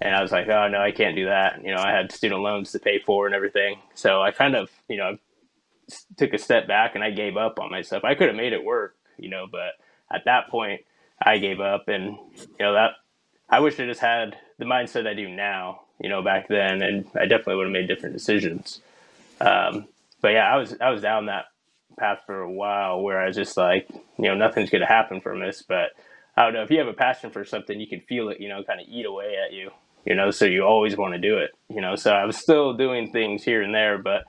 And 0.02 0.16
I 0.16 0.22
was 0.22 0.32
like, 0.32 0.48
oh 0.48 0.68
no, 0.68 0.80
I 0.80 0.92
can't 0.92 1.16
do 1.16 1.26
that. 1.26 1.64
You 1.64 1.74
know, 1.76 1.82
I 1.82 1.92
had 1.92 2.12
student 2.12 2.42
loans 2.42 2.72
to 2.74 2.80
pay 2.80 3.00
for 3.00 3.26
and 3.26 3.36
everything. 3.36 3.80
So 3.96 4.22
I 4.22 4.32
kind 4.32 4.56
of, 4.56 4.70
you 4.88 4.98
know, 4.98 5.18
took 6.18 6.34
a 6.34 6.38
step 6.38 6.68
back 6.68 6.96
and 6.96 7.04
I 7.04 7.12
gave 7.12 7.38
up 7.38 7.60
on 7.60 7.72
myself. 7.72 8.04
I 8.04 8.16
could 8.16 8.28
have 8.28 8.36
made 8.36 8.54
it 8.54 8.64
work, 8.64 8.96
you 9.18 9.30
know, 9.30 9.48
but 9.52 9.72
at 10.12 10.26
that 10.26 10.50
point, 10.50 10.82
I 11.22 11.38
gave 11.40 11.60
up. 11.60 11.88
And 11.88 12.18
you 12.38 12.48
know 12.60 12.74
that 12.74 12.92
I 13.50 13.60
wish 13.62 13.80
I 13.80 13.86
just 13.86 14.02
had 14.02 14.38
the 14.58 14.66
mindset 14.66 15.08
I 15.08 15.14
do 15.14 15.30
now, 15.30 15.82
you 16.00 16.10
know, 16.10 16.22
back 16.22 16.48
then, 16.48 16.82
and 16.82 17.06
I 17.16 17.26
definitely 17.26 17.56
would 17.56 17.68
have 17.68 17.74
made 17.74 17.88
different 17.88 18.16
decisions. 18.16 18.82
Um, 19.40 19.88
but 20.22 20.30
yeah, 20.30 20.52
I 20.52 20.58
was 20.58 20.76
I 20.82 20.90
was 20.90 21.02
down 21.02 21.28
that 21.28 21.46
path 22.00 22.20
for 22.26 22.42
a 22.42 22.52
while 22.52 23.02
where 23.02 23.22
I 23.22 23.28
was 23.28 23.36
just 23.36 23.58
like, 23.58 23.88
you 23.92 24.26
know, 24.26 24.36
nothing's 24.36 24.70
going 24.70 24.82
to 24.82 24.88
happen 24.88 25.22
from 25.22 25.40
this. 25.40 25.64
But 25.68 25.92
I 26.36 26.44
don't 26.44 26.54
know 26.54 26.64
if 26.64 26.72
you 26.72 26.80
have 26.80 26.88
a 26.88 26.94
passion 26.94 27.32
for 27.32 27.46
something, 27.46 27.80
you 27.80 27.88
can 27.88 28.02
feel 28.02 28.30
it, 28.30 28.40
you 28.40 28.50
know, 28.50 28.64
kind 28.64 28.80
of 28.80 28.88
eat 28.88 29.06
away 29.06 29.36
at 29.44 29.54
you, 29.54 29.72
you 30.06 30.16
know. 30.16 30.32
So 30.32 30.46
you 30.46 30.64
always 30.64 30.98
want 30.98 31.14
to 31.14 31.20
do 31.20 31.38
it, 31.38 31.52
you 31.70 31.82
know. 31.82 31.96
So 31.96 32.14
I 32.14 32.26
was 32.26 32.38
still 32.38 32.74
doing 32.74 33.12
things 33.12 33.44
here 33.44 33.62
and 33.62 33.74
there, 33.74 33.98
but 33.98 34.24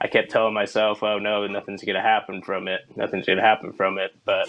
I 0.00 0.06
kept 0.06 0.30
telling 0.30 0.54
myself, 0.54 1.02
oh 1.02 1.18
no, 1.18 1.46
nothing's 1.46 1.84
going 1.84 1.96
to 1.96 2.02
happen 2.02 2.42
from 2.42 2.68
it. 2.68 2.80
Nothing's 2.96 3.26
going 3.26 3.38
to 3.38 3.44
happen 3.44 3.72
from 3.72 3.98
it. 3.98 4.12
But 4.24 4.48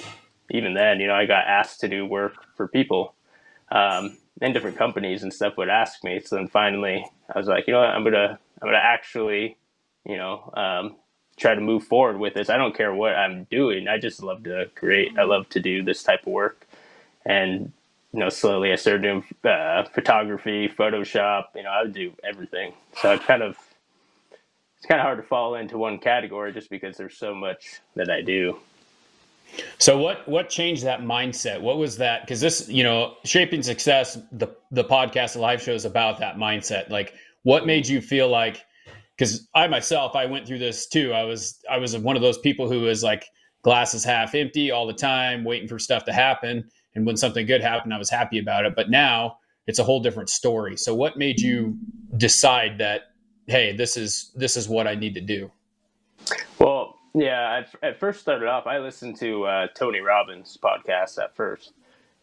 even 0.51 0.73
then, 0.73 0.99
you 0.99 1.07
know, 1.07 1.15
I 1.15 1.25
got 1.25 1.47
asked 1.47 1.81
to 1.81 1.87
do 1.87 2.05
work 2.05 2.33
for 2.55 2.67
people. 2.67 3.15
Um, 3.71 4.17
and 4.41 4.53
different 4.53 4.77
companies 4.77 5.23
and 5.23 5.33
stuff 5.33 5.57
would 5.57 5.69
ask 5.69 6.03
me. 6.03 6.21
So 6.21 6.37
then 6.37 6.47
finally, 6.47 7.05
I 7.33 7.37
was 7.39 7.47
like, 7.47 7.67
you 7.67 7.73
know 7.73 7.81
what, 7.81 7.89
I'm 7.89 8.03
gonna, 8.03 8.39
I'm 8.61 8.67
gonna 8.67 8.77
actually, 8.77 9.57
you 10.05 10.17
know, 10.17 10.51
um, 10.55 10.97
try 11.37 11.55
to 11.55 11.61
move 11.61 11.83
forward 11.85 12.19
with 12.19 12.33
this. 12.35 12.49
I 12.49 12.57
don't 12.57 12.75
care 12.75 12.93
what 12.93 13.15
I'm 13.15 13.45
doing. 13.51 13.87
I 13.87 13.97
just 13.99 14.23
love 14.23 14.43
to 14.45 14.69
create. 14.75 15.17
I 15.19 15.23
love 15.23 15.49
to 15.49 15.59
do 15.59 15.83
this 15.83 16.03
type 16.03 16.21
of 16.27 16.33
work. 16.33 16.67
And 17.25 17.71
you 18.13 18.19
know, 18.19 18.29
slowly 18.29 18.71
I 18.71 18.75
started 18.75 19.03
doing 19.03 19.23
uh, 19.45 19.83
photography, 19.93 20.69
Photoshop. 20.69 21.45
You 21.55 21.63
know, 21.63 21.69
I 21.69 21.83
would 21.83 21.93
do 21.93 22.13
everything. 22.23 22.73
So 23.01 23.13
it 23.13 23.23
kind 23.23 23.43
of, 23.43 23.57
it's 24.77 24.87
kind 24.87 25.01
of 25.01 25.05
hard 25.05 25.17
to 25.19 25.23
fall 25.23 25.55
into 25.55 25.77
one 25.77 25.99
category 25.99 26.53
just 26.53 26.69
because 26.69 26.97
there's 26.97 27.17
so 27.17 27.35
much 27.35 27.81
that 27.95 28.09
I 28.09 28.21
do. 28.21 28.59
So 29.77 29.97
what 29.97 30.27
what 30.27 30.49
changed 30.49 30.83
that 30.83 31.01
mindset? 31.01 31.61
What 31.61 31.77
was 31.77 31.97
that? 31.97 32.21
Because 32.21 32.41
this, 32.41 32.67
you 32.69 32.83
know, 32.83 33.15
shaping 33.23 33.63
success, 33.63 34.17
the 34.31 34.47
the 34.71 34.83
podcast, 34.83 35.33
the 35.33 35.39
live 35.39 35.61
show 35.61 35.73
is 35.73 35.85
about 35.85 36.19
that 36.19 36.35
mindset. 36.35 36.89
Like, 36.89 37.13
what 37.43 37.65
made 37.65 37.87
you 37.87 38.01
feel 38.01 38.29
like? 38.29 38.63
Because 39.17 39.47
I 39.53 39.67
myself, 39.67 40.15
I 40.15 40.25
went 40.25 40.47
through 40.47 40.59
this 40.59 40.87
too. 40.87 41.13
I 41.13 41.23
was 41.23 41.59
I 41.69 41.77
was 41.77 41.97
one 41.97 42.15
of 42.15 42.21
those 42.21 42.37
people 42.37 42.69
who 42.69 42.81
was 42.81 43.03
like 43.03 43.25
glasses 43.61 44.03
half 44.03 44.35
empty 44.35 44.71
all 44.71 44.87
the 44.87 44.93
time, 44.93 45.43
waiting 45.43 45.67
for 45.67 45.79
stuff 45.79 46.05
to 46.05 46.13
happen. 46.13 46.69
And 46.95 47.05
when 47.05 47.17
something 47.17 47.45
good 47.45 47.61
happened, 47.61 47.93
I 47.93 47.97
was 47.97 48.09
happy 48.09 48.39
about 48.39 48.65
it. 48.65 48.75
But 48.75 48.89
now 48.89 49.37
it's 49.67 49.79
a 49.79 49.83
whole 49.83 50.01
different 50.01 50.29
story. 50.29 50.77
So 50.77 50.95
what 50.95 51.17
made 51.17 51.39
you 51.39 51.77
decide 52.17 52.77
that? 52.79 53.03
Hey, 53.47 53.75
this 53.75 53.97
is 53.97 54.31
this 54.35 54.57
is 54.57 54.69
what 54.69 54.87
I 54.87 54.95
need 54.95 55.15
to 55.15 55.21
do. 55.21 55.51
Well, 56.59 56.78
yeah, 57.19 57.63
I 57.83 57.87
at 57.87 57.99
first 57.99 58.21
started 58.21 58.47
off, 58.49 58.67
I 58.67 58.79
listened 58.79 59.17
to 59.19 59.45
uh, 59.45 59.67
Tony 59.75 60.01
Robbins' 60.01 60.57
podcast 60.63 61.19
at 61.23 61.35
first. 61.35 61.73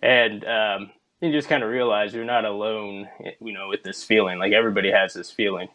And 0.03 0.45
um, 0.47 0.91
you 1.21 1.33
just 1.33 1.49
kind 1.49 1.63
of 1.65 1.71
realize 1.71 2.15
you're 2.15 2.25
not 2.25 2.45
alone, 2.47 3.09
you 3.41 3.53
know, 3.55 3.69
with 3.69 3.83
this 3.85 4.05
feeling. 4.05 4.39
Like 4.39 4.53
everybody 4.53 4.93
has 4.93 5.15
this 5.15 5.31
feeling. 5.31 5.69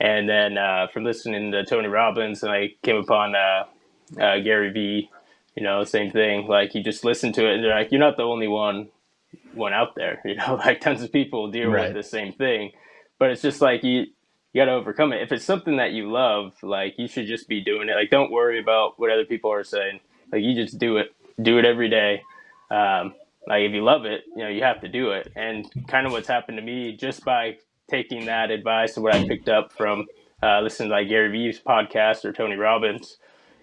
And 0.00 0.28
then 0.28 0.58
uh, 0.58 0.88
from 0.92 1.04
listening 1.04 1.52
to 1.52 1.64
Tony 1.64 1.88
Robbins, 1.88 2.42
and 2.42 2.52
I 2.52 2.70
came 2.82 2.96
upon 2.96 3.34
uh, 3.36 3.64
uh, 4.20 4.38
Gary 4.40 4.70
Vee, 4.72 5.10
you 5.56 5.64
know, 5.64 5.84
same 5.84 6.10
thing. 6.12 6.48
Like 6.48 6.74
you 6.74 6.82
just 6.84 7.04
listen 7.04 7.32
to 7.34 7.48
it, 7.48 7.56
and 7.56 7.64
they're 7.64 7.74
like, 7.74 7.92
you're 7.92 8.00
not 8.00 8.16
the 8.18 8.24
only 8.24 8.48
one 8.48 8.90
one 9.54 9.72
out 9.74 9.94
there. 9.96 10.20
You 10.26 10.36
know, 10.36 10.56
like 10.56 10.80
tons 10.80 11.02
of 11.02 11.12
people 11.12 11.50
deal 11.50 11.70
Right. 11.70 11.88
with 11.88 11.94
the 11.94 12.02
same 12.02 12.32
thing. 12.34 12.72
But 13.18 13.30
it's 13.30 13.42
just 13.42 13.60
like 13.62 13.84
you 13.84 14.06
you 14.56 14.62
got 14.62 14.70
to 14.70 14.72
overcome 14.72 15.12
it. 15.12 15.20
If 15.20 15.32
it's 15.32 15.44
something 15.44 15.76
that 15.76 15.92
you 15.92 16.10
love, 16.10 16.54
like 16.62 16.94
you 16.96 17.08
should 17.08 17.26
just 17.26 17.46
be 17.46 17.60
doing 17.60 17.90
it. 17.90 17.94
Like 17.94 18.08
don't 18.08 18.30
worry 18.30 18.58
about 18.58 18.98
what 18.98 19.10
other 19.10 19.26
people 19.26 19.52
are 19.52 19.62
saying. 19.62 20.00
Like 20.32 20.40
you 20.40 20.54
just 20.54 20.78
do 20.78 20.96
it. 20.96 21.14
Do 21.42 21.58
it 21.58 21.66
every 21.66 21.90
day. 21.90 22.22
Um, 22.70 23.12
like 23.46 23.64
if 23.64 23.72
you 23.72 23.84
love 23.84 24.06
it, 24.06 24.22
you 24.34 24.42
know 24.42 24.48
you 24.48 24.62
have 24.62 24.80
to 24.80 24.88
do 24.88 25.10
it. 25.10 25.30
And 25.36 25.70
kind 25.88 26.06
of 26.06 26.12
what's 26.12 26.26
happened 26.26 26.56
to 26.56 26.62
me 26.62 26.96
just 26.96 27.22
by 27.22 27.58
taking 27.90 28.24
that 28.26 28.50
advice 28.50 28.96
and 28.96 29.04
what 29.04 29.14
I 29.14 29.28
picked 29.28 29.50
up 29.50 29.74
from 29.74 30.06
uh, 30.42 30.62
listening 30.62 30.88
to 30.88 30.94
like 30.94 31.10
Gary 31.10 31.30
Vee's 31.30 31.60
podcast 31.60 32.24
or 32.24 32.32
Tony 32.32 32.56
Robbins 32.56 33.18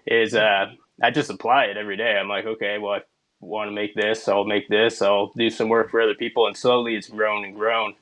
is 0.06 0.36
uh, 0.36 0.66
I 1.02 1.10
just 1.10 1.28
apply 1.28 1.64
it 1.64 1.76
every 1.76 1.96
day. 1.96 2.16
I'm 2.16 2.28
like, 2.28 2.46
okay, 2.46 2.78
well, 2.78 2.92
I 2.92 3.00
want 3.40 3.66
to 3.66 3.74
make 3.74 3.96
this, 3.96 4.28
I'll 4.28 4.44
make 4.44 4.68
this, 4.68 5.02
I'll 5.02 5.32
do 5.36 5.50
some 5.50 5.68
work 5.68 5.90
for 5.90 6.00
other 6.00 6.14
people, 6.14 6.46
and 6.46 6.56
slowly 6.56 6.94
it's 6.94 7.08
grown 7.08 7.44
and 7.44 7.56
grown. 7.56 7.94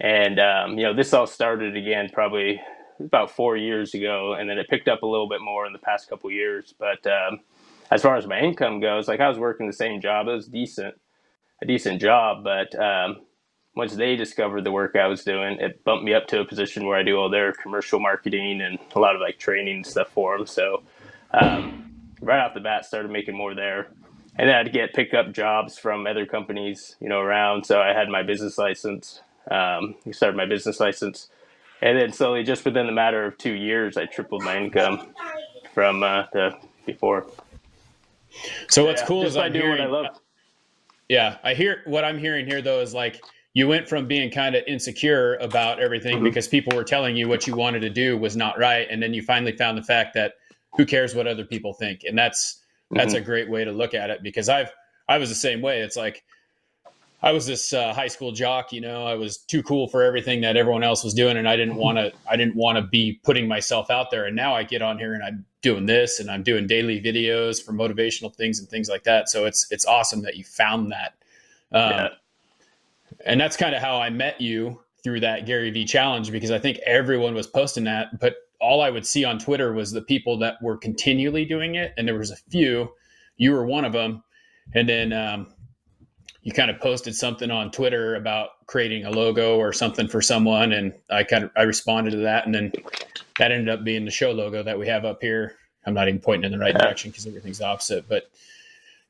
And 0.00 0.40
um, 0.40 0.78
you 0.78 0.84
know, 0.84 0.94
this 0.94 1.12
all 1.12 1.26
started 1.26 1.76
again 1.76 2.08
probably 2.12 2.60
about 2.98 3.30
four 3.30 3.56
years 3.56 3.94
ago, 3.94 4.34
and 4.38 4.48
then 4.48 4.58
it 4.58 4.68
picked 4.68 4.88
up 4.88 5.02
a 5.02 5.06
little 5.06 5.28
bit 5.28 5.40
more 5.40 5.66
in 5.66 5.72
the 5.72 5.78
past 5.78 6.08
couple 6.08 6.30
years. 6.30 6.74
But 6.78 7.06
um, 7.06 7.40
as 7.90 8.02
far 8.02 8.16
as 8.16 8.26
my 8.26 8.40
income 8.40 8.80
goes, 8.80 9.08
like 9.08 9.20
I 9.20 9.28
was 9.28 9.38
working 9.38 9.66
the 9.66 9.72
same 9.72 10.00
job, 10.00 10.28
it 10.28 10.32
was 10.32 10.46
decent, 10.46 10.94
a 11.62 11.66
decent 11.66 12.00
job, 12.00 12.44
but 12.44 12.74
um, 12.78 13.18
once 13.74 13.94
they 13.94 14.16
discovered 14.16 14.64
the 14.64 14.72
work 14.72 14.96
I 14.96 15.06
was 15.06 15.24
doing, 15.24 15.58
it 15.60 15.84
bumped 15.84 16.04
me 16.04 16.14
up 16.14 16.26
to 16.28 16.40
a 16.40 16.44
position 16.44 16.86
where 16.86 16.98
I 16.98 17.02
do 17.02 17.16
all 17.16 17.30
their 17.30 17.52
commercial 17.52 18.00
marketing 18.00 18.60
and 18.60 18.78
a 18.94 18.98
lot 18.98 19.14
of 19.14 19.20
like 19.20 19.38
training 19.38 19.76
and 19.76 19.86
stuff 19.86 20.08
for 20.08 20.36
them. 20.36 20.46
So 20.46 20.82
um, 21.32 21.90
right 22.20 22.40
off 22.40 22.54
the 22.54 22.60
bat, 22.60 22.84
started 22.84 23.10
making 23.10 23.36
more 23.36 23.54
there. 23.54 23.88
And 24.36 24.48
then 24.48 24.56
I'd 24.56 24.72
get 24.72 24.94
pick 24.94 25.14
up 25.14 25.32
jobs 25.32 25.78
from 25.78 26.06
other 26.06 26.26
companies, 26.26 26.96
you 27.00 27.08
know, 27.08 27.20
around. 27.20 27.66
So 27.66 27.80
I 27.80 27.92
had 27.92 28.08
my 28.08 28.22
business 28.22 28.58
license. 28.58 29.20
Um, 29.50 29.96
started 30.12 30.36
my 30.36 30.46
business 30.46 30.80
license, 30.80 31.28
and 31.82 31.98
then 31.98 32.12
slowly, 32.12 32.44
just 32.44 32.64
within 32.64 32.86
the 32.86 32.92
matter 32.92 33.24
of 33.24 33.38
two 33.38 33.54
years, 33.54 33.96
I 33.96 34.06
tripled 34.06 34.42
my 34.42 34.56
income 34.56 35.14
from 35.74 36.02
uh, 36.02 36.24
the 36.32 36.56
before. 36.86 37.26
So 38.68 38.84
what's 38.84 39.02
yeah, 39.02 39.06
cool 39.06 39.24
is 39.24 39.36
I'm 39.36 39.52
hearing. 39.52 39.80
I 39.80 39.86
love. 39.86 40.20
Yeah, 41.08 41.38
I 41.42 41.54
hear 41.54 41.82
what 41.86 42.04
I'm 42.04 42.18
hearing 42.18 42.46
here 42.46 42.62
though 42.62 42.80
is 42.80 42.94
like 42.94 43.20
you 43.54 43.66
went 43.66 43.88
from 43.88 44.06
being 44.06 44.30
kind 44.30 44.54
of 44.54 44.62
insecure 44.66 45.36
about 45.36 45.80
everything 45.80 46.16
mm-hmm. 46.16 46.24
because 46.24 46.46
people 46.46 46.76
were 46.76 46.84
telling 46.84 47.16
you 47.16 47.28
what 47.28 47.46
you 47.46 47.54
wanted 47.54 47.80
to 47.80 47.90
do 47.90 48.16
was 48.16 48.36
not 48.36 48.58
right 48.58 48.86
and 48.90 49.02
then 49.02 49.12
you 49.12 49.22
finally 49.22 49.56
found 49.56 49.76
the 49.76 49.82
fact 49.82 50.14
that 50.14 50.34
who 50.76 50.86
cares 50.86 51.14
what 51.14 51.26
other 51.26 51.44
people 51.44 51.72
think 51.72 52.02
and 52.04 52.16
that's 52.16 52.62
that's 52.92 53.12
mm-hmm. 53.12 53.22
a 53.22 53.26
great 53.26 53.50
way 53.50 53.64
to 53.64 53.72
look 53.72 53.94
at 53.94 54.10
it 54.10 54.22
because 54.22 54.48
i've 54.48 54.70
i 55.08 55.18
was 55.18 55.28
the 55.28 55.34
same 55.34 55.60
way 55.60 55.80
it's 55.80 55.96
like 55.96 56.24
i 57.22 57.32
was 57.32 57.46
this 57.46 57.72
uh, 57.72 57.92
high 57.92 58.08
school 58.08 58.32
jock 58.32 58.72
you 58.72 58.80
know 58.80 59.04
i 59.04 59.14
was 59.14 59.38
too 59.38 59.62
cool 59.62 59.88
for 59.88 60.02
everything 60.02 60.40
that 60.40 60.56
everyone 60.56 60.82
else 60.82 61.04
was 61.04 61.14
doing 61.14 61.36
and 61.36 61.48
i 61.48 61.56
didn't 61.56 61.74
mm-hmm. 61.74 61.82
want 61.82 61.98
to 61.98 62.12
i 62.28 62.36
didn't 62.36 62.56
want 62.56 62.76
to 62.76 62.82
be 62.82 63.20
putting 63.24 63.46
myself 63.48 63.90
out 63.90 64.10
there 64.10 64.26
and 64.26 64.36
now 64.36 64.54
i 64.54 64.62
get 64.62 64.82
on 64.82 64.98
here 64.98 65.14
and 65.14 65.22
i'm 65.22 65.44
doing 65.62 65.86
this 65.86 66.20
and 66.20 66.30
i'm 66.30 66.42
doing 66.42 66.66
daily 66.66 67.00
videos 67.00 67.62
for 67.62 67.72
motivational 67.72 68.34
things 68.34 68.58
and 68.58 68.68
things 68.68 68.88
like 68.88 69.04
that 69.04 69.28
so 69.28 69.44
it's 69.44 69.66
it's 69.70 69.86
awesome 69.86 70.22
that 70.22 70.36
you 70.36 70.44
found 70.44 70.92
that 70.92 71.14
um, 71.72 71.90
yeah 71.90 72.08
and 73.24 73.40
that's 73.40 73.56
kind 73.56 73.74
of 73.74 73.82
how 73.82 74.00
I 74.00 74.10
met 74.10 74.40
you 74.40 74.80
through 75.02 75.20
that 75.20 75.46
Gary 75.46 75.70
Vee 75.70 75.84
challenge 75.84 76.30
because 76.30 76.50
I 76.50 76.58
think 76.58 76.78
everyone 76.78 77.34
was 77.34 77.46
posting 77.46 77.84
that, 77.84 78.18
but 78.20 78.36
all 78.60 78.82
I 78.82 78.90
would 78.90 79.06
see 79.06 79.24
on 79.24 79.38
Twitter 79.38 79.72
was 79.72 79.90
the 79.90 80.02
people 80.02 80.38
that 80.38 80.62
were 80.62 80.76
continually 80.76 81.44
doing 81.44 81.76
it, 81.76 81.94
and 81.96 82.06
there 82.06 82.18
was 82.18 82.30
a 82.30 82.36
few. 82.36 82.92
You 83.36 83.52
were 83.52 83.64
one 83.64 83.84
of 83.84 83.92
them, 83.92 84.22
and 84.74 84.88
then 84.88 85.12
um, 85.12 85.54
you 86.42 86.52
kind 86.52 86.70
of 86.70 86.80
posted 86.80 87.14
something 87.14 87.50
on 87.50 87.70
Twitter 87.70 88.14
about 88.14 88.66
creating 88.66 89.04
a 89.04 89.10
logo 89.10 89.56
or 89.56 89.72
something 89.72 90.08
for 90.08 90.22
someone, 90.22 90.72
and 90.72 90.92
I 91.10 91.24
kind 91.24 91.44
of 91.44 91.50
I 91.56 91.62
responded 91.62 92.12
to 92.12 92.18
that, 92.18 92.46
and 92.46 92.54
then 92.54 92.72
that 93.38 93.52
ended 93.52 93.68
up 93.68 93.84
being 93.84 94.04
the 94.04 94.10
show 94.10 94.32
logo 94.32 94.62
that 94.62 94.78
we 94.78 94.86
have 94.88 95.04
up 95.04 95.20
here. 95.20 95.56
I'm 95.86 95.94
not 95.94 96.08
even 96.08 96.20
pointing 96.20 96.52
in 96.52 96.58
the 96.58 96.62
right 96.62 96.76
direction 96.76 97.10
because 97.10 97.26
everything's 97.26 97.60
opposite, 97.60 98.08
but 98.08 98.30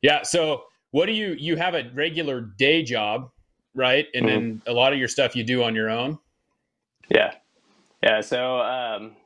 yeah. 0.03 0.23
So 0.23 0.65
what 0.93 1.07
do 1.07 1.13
you 1.13 1.35
you 1.39 1.57
have 1.57 1.75
a 1.75 1.91
regular 1.95 2.41
day 2.41 2.83
job 2.83 3.31
right? 3.75 4.07
And 4.15 4.27
mm-hmm. 4.27 4.35
then 4.35 4.63
a 4.67 4.73
lot 4.73 4.93
of 4.93 4.99
your 4.99 5.09
stuff 5.09 5.37
you 5.37 5.45
do 5.45 5.63
on 5.63 5.75
your 5.75 5.91
own. 5.91 6.19
Yeah, 7.09 7.35
yeah. 8.03 8.21
So 8.21 8.59
um, 8.61 9.17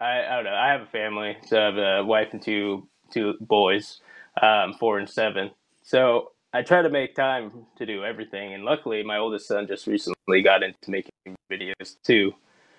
I, 0.00 0.24
I 0.24 0.36
don't 0.36 0.44
know. 0.44 0.54
I 0.54 0.68
have 0.68 0.82
a 0.82 0.86
family, 0.86 1.36
so 1.46 1.60
I 1.60 1.64
have 1.64 1.78
a 1.78 2.04
wife 2.04 2.28
and 2.32 2.42
two 2.42 2.88
two 3.10 3.34
boys, 3.40 4.00
um, 4.40 4.74
four 4.74 4.98
and 4.98 5.08
seven. 5.08 5.50
So 5.82 6.32
I 6.52 6.62
try 6.62 6.82
to 6.82 6.90
make 6.90 7.14
time 7.14 7.66
to 7.78 7.86
do 7.86 8.04
everything. 8.04 8.54
And 8.54 8.64
luckily, 8.64 9.02
my 9.04 9.18
oldest 9.18 9.48
son 9.48 9.68
just 9.68 9.86
recently 9.86 10.42
got 10.42 10.64
into 10.64 10.90
making 10.90 11.12
videos 11.50 11.96
too. 12.04 12.32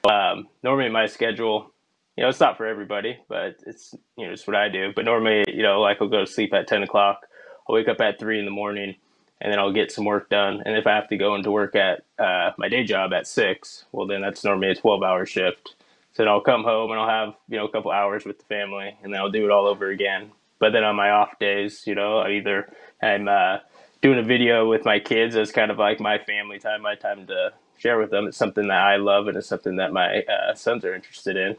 Um, 0.10 0.50
normally, 0.64 0.90
my 0.90 1.08
schedule, 1.08 1.72
you 2.18 2.24
know, 2.24 2.30
it's 2.30 2.42
not 2.42 2.58
for 2.58 2.66
everybody, 2.66 3.20
but 3.30 3.58
it's 3.68 3.96
you 4.18 4.28
know, 4.28 4.34
it's 4.34 4.48
what 4.48 4.58
I 4.58 4.70
do. 4.70 4.92
But 4.96 5.06
normally, 5.06 5.46
you 5.48 5.64
know, 5.64 5.82
like 5.82 6.00
I'll 6.02 6.10
go 6.10 6.26
to 6.26 6.28
sleep 6.32 6.54
at 6.54 6.68
ten 6.68 6.84
o'clock. 6.84 7.28
I'll 7.70 7.76
wake 7.76 7.88
up 7.88 8.02
at 8.02 8.20
three 8.20 8.40
in 8.40 8.46
the 8.46 8.52
morning 8.52 8.96
and 9.42 9.52
then 9.52 9.60
I'll 9.60 9.74
get 9.74 9.92
some 9.92 10.06
work 10.06 10.30
done. 10.30 10.64
And 10.66 10.76
if 10.78 10.88
I 10.88 10.96
have 10.96 11.08
to 11.10 11.18
go 11.18 11.36
into 11.36 11.52
work 11.52 11.76
at 11.76 12.04
uh, 12.20 12.52
my 12.58 12.70
day 12.70 12.84
job 12.84 13.14
at 13.14 13.28
six, 13.28 13.86
well, 13.94 14.08
then 14.08 14.22
that's 14.22 14.44
normally 14.44 14.72
a 14.72 14.76
12 14.76 15.04
hour 15.04 15.26
shift. 15.26 15.76
So 16.14 16.24
then 16.24 16.28
I'll 16.28 16.42
come 16.42 16.64
home 16.64 16.92
and 16.92 17.00
I'll 17.00 17.10
have, 17.10 17.36
you 17.50 17.58
know, 17.58 17.66
a 17.66 17.72
couple 17.72 17.92
hours 17.92 18.26
with 18.26 18.40
the 18.40 18.46
family 18.46 18.98
and 19.04 19.14
then 19.14 19.22
I'll 19.22 19.32
do 19.32 19.46
it 19.46 19.52
all 19.52 19.68
over 19.68 19.90
again. 19.90 20.32
But 20.60 20.74
then 20.74 20.84
on 20.84 20.96
my 20.96 21.12
off 21.12 21.40
days, 21.40 21.84
you 21.88 21.96
know, 21.96 22.20
I 22.20 22.32
either 22.34 22.72
I'm 23.02 23.28
uh, 23.28 23.60
doing 24.02 24.20
a 24.20 24.24
video 24.24 24.70
with 24.70 24.86
my 24.86 25.00
kids 25.00 25.36
as 25.36 25.52
kind 25.52 25.72
of 25.72 25.80
like 25.80 26.00
my 26.00 26.20
family 26.20 26.60
time, 26.60 26.82
my 26.84 26.96
time 26.96 27.28
to 27.28 27.54
share 27.78 28.00
with 28.00 28.12
them. 28.12 28.28
It's 28.28 28.38
something 28.38 28.68
that 28.68 28.80
I 28.82 28.98
love 28.98 29.28
and 29.28 29.38
it's 29.38 29.48
something 29.48 29.78
that 29.78 29.94
my 29.94 30.24
uh, 30.24 30.56
sons 30.56 30.86
are 30.86 30.96
interested 30.96 31.38
in. 31.38 31.58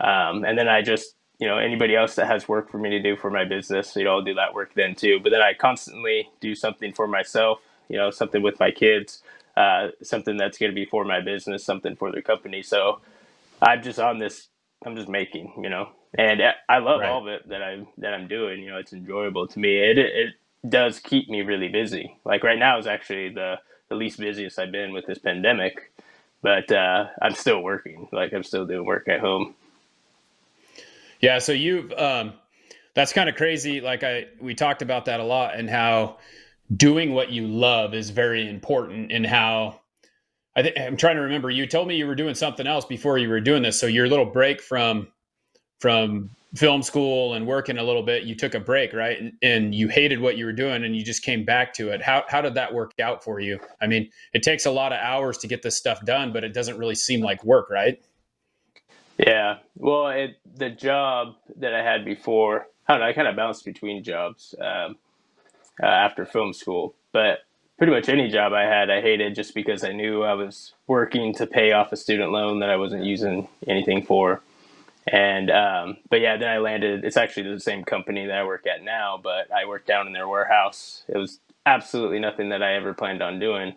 Um, 0.00 0.44
and 0.44 0.58
then 0.58 0.68
I 0.68 0.82
just 0.82 1.14
you 1.38 1.48
know 1.48 1.58
anybody 1.58 1.96
else 1.96 2.16
that 2.16 2.26
has 2.28 2.48
work 2.48 2.70
for 2.70 2.78
me 2.78 2.90
to 2.90 3.02
do 3.02 3.16
for 3.16 3.30
my 3.30 3.44
business 3.44 3.96
you 3.96 4.04
know 4.04 4.12
i'll 4.12 4.22
do 4.22 4.34
that 4.34 4.54
work 4.54 4.72
then 4.74 4.94
too 4.94 5.20
but 5.22 5.30
then 5.30 5.42
i 5.42 5.52
constantly 5.54 6.28
do 6.40 6.54
something 6.54 6.92
for 6.92 7.06
myself 7.06 7.60
you 7.88 7.96
know 7.98 8.10
something 8.10 8.42
with 8.42 8.60
my 8.60 8.70
kids 8.70 9.22
uh, 9.56 9.88
something 10.02 10.36
that's 10.36 10.58
going 10.58 10.70
to 10.70 10.74
be 10.74 10.84
for 10.86 11.04
my 11.04 11.20
business 11.20 11.64
something 11.64 11.96
for 11.96 12.12
the 12.12 12.22
company 12.22 12.62
so 12.62 13.00
i'm 13.62 13.82
just 13.82 13.98
on 13.98 14.18
this 14.18 14.48
i'm 14.84 14.96
just 14.96 15.08
making 15.08 15.52
you 15.62 15.68
know 15.68 15.88
and 16.18 16.40
i 16.68 16.78
love 16.78 17.00
right. 17.00 17.08
all 17.08 17.22
of 17.22 17.28
it 17.28 17.48
that 17.48 17.62
i 17.62 17.84
that 17.98 18.14
i'm 18.14 18.28
doing 18.28 18.60
you 18.62 18.70
know 18.70 18.78
it's 18.78 18.92
enjoyable 18.92 19.46
to 19.46 19.58
me 19.58 19.76
it, 19.78 19.98
it 19.98 20.34
does 20.68 20.98
keep 20.98 21.28
me 21.28 21.42
really 21.42 21.68
busy 21.68 22.16
like 22.24 22.42
right 22.42 22.58
now 22.58 22.78
is 22.78 22.86
actually 22.86 23.28
the 23.28 23.56
the 23.88 23.94
least 23.94 24.18
busiest 24.18 24.58
i've 24.58 24.72
been 24.72 24.92
with 24.92 25.06
this 25.06 25.18
pandemic 25.18 25.92
but 26.42 26.70
uh, 26.72 27.06
i'm 27.22 27.34
still 27.34 27.62
working 27.62 28.08
like 28.12 28.32
i'm 28.32 28.42
still 28.42 28.66
doing 28.66 28.84
work 28.84 29.08
at 29.08 29.20
home 29.20 29.54
yeah. 31.20 31.38
So 31.38 31.52
you've, 31.52 31.92
um, 31.92 32.34
that's 32.94 33.12
kind 33.12 33.28
of 33.28 33.36
crazy. 33.36 33.80
Like 33.80 34.04
I, 34.04 34.26
we 34.40 34.54
talked 34.54 34.82
about 34.82 35.06
that 35.06 35.20
a 35.20 35.24
lot 35.24 35.56
and 35.56 35.68
how 35.68 36.18
doing 36.74 37.14
what 37.14 37.30
you 37.30 37.46
love 37.46 37.94
is 37.94 38.10
very 38.10 38.48
important 38.48 39.12
and 39.12 39.24
how 39.24 39.80
I 40.56 40.62
think 40.62 40.78
I'm 40.78 40.96
trying 40.96 41.16
to 41.16 41.22
remember 41.22 41.50
you 41.50 41.66
told 41.66 41.86
me 41.86 41.96
you 41.96 42.06
were 42.06 42.14
doing 42.14 42.34
something 42.34 42.66
else 42.66 42.86
before 42.86 43.18
you 43.18 43.28
were 43.28 43.40
doing 43.40 43.62
this. 43.62 43.78
So 43.78 43.86
your 43.86 44.08
little 44.08 44.24
break 44.24 44.62
from, 44.62 45.08
from 45.80 46.30
film 46.54 46.82
school 46.82 47.34
and 47.34 47.46
working 47.46 47.76
a 47.76 47.82
little 47.82 48.02
bit, 48.02 48.22
you 48.22 48.34
took 48.34 48.54
a 48.54 48.60
break, 48.60 48.94
right? 48.94 49.20
And, 49.20 49.32
and, 49.42 49.74
you 49.74 49.88
hated 49.88 50.20
what 50.20 50.38
you 50.38 50.46
were 50.46 50.52
doing 50.52 50.84
and 50.84 50.96
you 50.96 51.04
just 51.04 51.22
came 51.22 51.44
back 51.44 51.74
to 51.74 51.90
it. 51.90 52.00
How, 52.00 52.24
how 52.28 52.40
did 52.40 52.54
that 52.54 52.72
work 52.72 52.92
out 53.00 53.22
for 53.22 53.38
you? 53.38 53.60
I 53.82 53.86
mean, 53.86 54.10
it 54.32 54.42
takes 54.42 54.64
a 54.64 54.70
lot 54.70 54.92
of 54.92 54.98
hours 54.98 55.36
to 55.38 55.46
get 55.46 55.60
this 55.62 55.76
stuff 55.76 56.02
done, 56.06 56.32
but 56.32 56.44
it 56.44 56.54
doesn't 56.54 56.78
really 56.78 56.94
seem 56.94 57.20
like 57.20 57.44
work, 57.44 57.68
right? 57.68 58.02
Yeah. 59.18 59.58
Well, 59.76 60.08
it, 60.08 60.38
the 60.56 60.70
job 60.70 61.34
that 61.56 61.74
I 61.74 61.82
had 61.82 62.04
before, 62.04 62.68
I 62.88 62.94
don't 62.94 63.00
know, 63.00 63.06
I 63.06 63.12
kind 63.12 63.28
of 63.28 63.36
bounced 63.36 63.64
between 63.64 64.02
jobs 64.02 64.54
um, 64.58 64.96
uh, 65.82 65.86
after 65.86 66.24
film 66.24 66.52
school. 66.54 66.94
But 67.12 67.40
pretty 67.78 67.92
much 67.92 68.08
any 68.08 68.28
job 68.28 68.52
I 68.52 68.62
had, 68.62 68.90
I 68.90 69.00
hated 69.00 69.34
just 69.34 69.54
because 69.54 69.84
I 69.84 69.92
knew 69.92 70.22
I 70.22 70.34
was 70.34 70.72
working 70.86 71.34
to 71.34 71.46
pay 71.46 71.72
off 71.72 71.92
a 71.92 71.96
student 71.96 72.32
loan 72.32 72.60
that 72.60 72.70
I 72.70 72.76
wasn't 72.76 73.04
using 73.04 73.48
anything 73.66 74.04
for. 74.04 74.42
And, 75.06 75.50
um, 75.50 75.98
but 76.10 76.20
yeah, 76.20 76.36
then 76.36 76.48
I 76.48 76.58
landed, 76.58 77.04
it's 77.04 77.16
actually 77.16 77.52
the 77.52 77.60
same 77.60 77.84
company 77.84 78.26
that 78.26 78.36
I 78.38 78.44
work 78.44 78.66
at 78.66 78.82
now, 78.82 79.20
but 79.22 79.52
I 79.52 79.66
worked 79.66 79.86
down 79.86 80.06
in 80.06 80.12
their 80.12 80.28
warehouse. 80.28 81.04
It 81.08 81.18
was 81.18 81.38
absolutely 81.64 82.18
nothing 82.18 82.48
that 82.48 82.62
I 82.62 82.74
ever 82.74 82.94
planned 82.94 83.22
on 83.22 83.38
doing. 83.38 83.74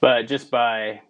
But 0.00 0.28
just 0.28 0.50
by 0.50 1.00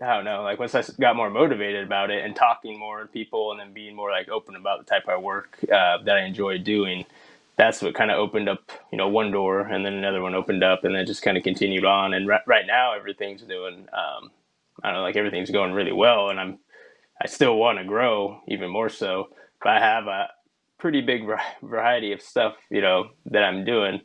I 0.00 0.14
don't 0.16 0.24
know, 0.24 0.42
like 0.42 0.58
once 0.58 0.74
I 0.74 0.82
got 1.00 1.14
more 1.16 1.30
motivated 1.30 1.86
about 1.86 2.10
it 2.10 2.24
and 2.24 2.34
talking 2.34 2.78
more 2.78 3.00
to 3.02 3.06
people 3.06 3.52
and 3.52 3.60
then 3.60 3.72
being 3.72 3.94
more 3.94 4.10
like 4.10 4.28
open 4.28 4.56
about 4.56 4.80
the 4.80 4.84
type 4.84 5.08
of 5.08 5.22
work 5.22 5.56
uh, 5.64 5.98
that 6.04 6.16
I 6.16 6.24
enjoy 6.24 6.58
doing, 6.58 7.06
that's 7.56 7.82
what 7.82 7.94
kind 7.94 8.10
of 8.10 8.18
opened 8.18 8.48
up, 8.48 8.72
you 8.92 8.98
know, 8.98 9.08
one 9.08 9.30
door 9.32 9.60
and 9.62 9.86
then 9.86 9.94
another 9.94 10.22
one 10.22 10.34
opened 10.34 10.64
up 10.64 10.84
and 10.84 10.94
then 10.94 11.06
just 11.06 11.22
kind 11.22 11.36
of 11.38 11.44
continued 11.44 11.84
on. 11.86 12.14
And 12.14 12.30
r- 12.30 12.42
right 12.46 12.66
now 12.66 12.94
everything's 12.94 13.42
doing, 13.42 13.88
um, 13.92 14.30
I 14.82 14.88
don't 14.88 14.94
know, 14.96 15.02
like 15.02 15.16
everything's 15.16 15.50
going 15.50 15.72
really 15.72 15.92
well 15.92 16.30
and 16.30 16.40
I'm, 16.40 16.58
I 17.22 17.28
still 17.28 17.56
want 17.56 17.78
to 17.78 17.84
grow 17.84 18.40
even 18.48 18.70
more 18.70 18.88
so, 18.90 19.28
but 19.62 19.70
I 19.70 19.80
have 19.80 20.06
a 20.08 20.30
pretty 20.78 21.00
big 21.02 21.22
variety 21.62 22.12
of 22.12 22.22
stuff, 22.22 22.56
you 22.70 22.82
know, 22.82 23.10
that 23.26 23.44
I'm 23.44 23.64
doing. 23.64 24.00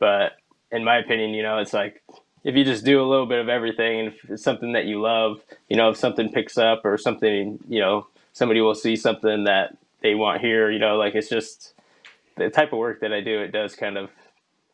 But 0.00 0.32
in 0.72 0.84
my 0.84 0.98
opinion, 0.98 1.30
you 1.30 1.42
know, 1.42 1.58
it's 1.58 1.74
like 1.74 2.02
if 2.44 2.56
you 2.56 2.64
just 2.64 2.84
do 2.84 3.02
a 3.02 3.08
little 3.08 3.26
bit 3.26 3.40
of 3.40 3.48
everything 3.48 4.00
and 4.00 4.08
if 4.10 4.30
it's 4.30 4.44
something 4.44 4.72
that 4.74 4.86
you 4.86 5.00
love, 5.00 5.40
you 5.68 5.76
know, 5.76 5.90
if 5.90 5.98
something 5.98 6.30
picks 6.32 6.58
up 6.58 6.82
or 6.84 6.98
something, 6.98 7.60
you 7.68 7.80
know, 7.80 8.06
somebody 8.32 8.60
will 8.60 8.74
see 8.74 8.96
something 8.96 9.44
that 9.44 9.76
they 10.02 10.14
want 10.14 10.40
here, 10.40 10.70
you 10.70 10.78
know, 10.80 10.96
like 10.96 11.14
it's 11.14 11.28
just 11.30 11.74
the 12.38 12.50
type 12.50 12.72
of 12.72 12.78
work 12.78 13.00
that 13.00 13.12
I 13.12 13.20
do, 13.20 13.40
it 13.40 13.52
does 13.52 13.74
kind 13.76 13.96
of, 13.98 14.10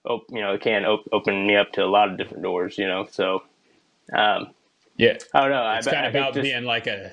you 0.06 0.40
know, 0.40 0.52
it 0.54 0.60
can 0.60 0.84
op- 0.84 1.08
open 1.12 1.46
me 1.46 1.56
up 1.56 1.72
to 1.72 1.82
a 1.84 1.86
lot 1.86 2.10
of 2.10 2.16
different 2.18 2.42
doors, 2.42 2.76
you 2.78 2.86
know, 2.86 3.06
so, 3.10 3.42
um, 4.12 4.52
Yeah. 4.96 5.16
I 5.32 5.40
don't 5.40 5.50
know. 5.50 5.72
It's 5.72 5.86
I, 5.86 5.92
kind 5.92 6.04
I 6.06 6.08
of 6.08 6.14
about 6.14 6.34
just- 6.34 6.42
being 6.44 6.64
like 6.64 6.86
a. 6.86 7.10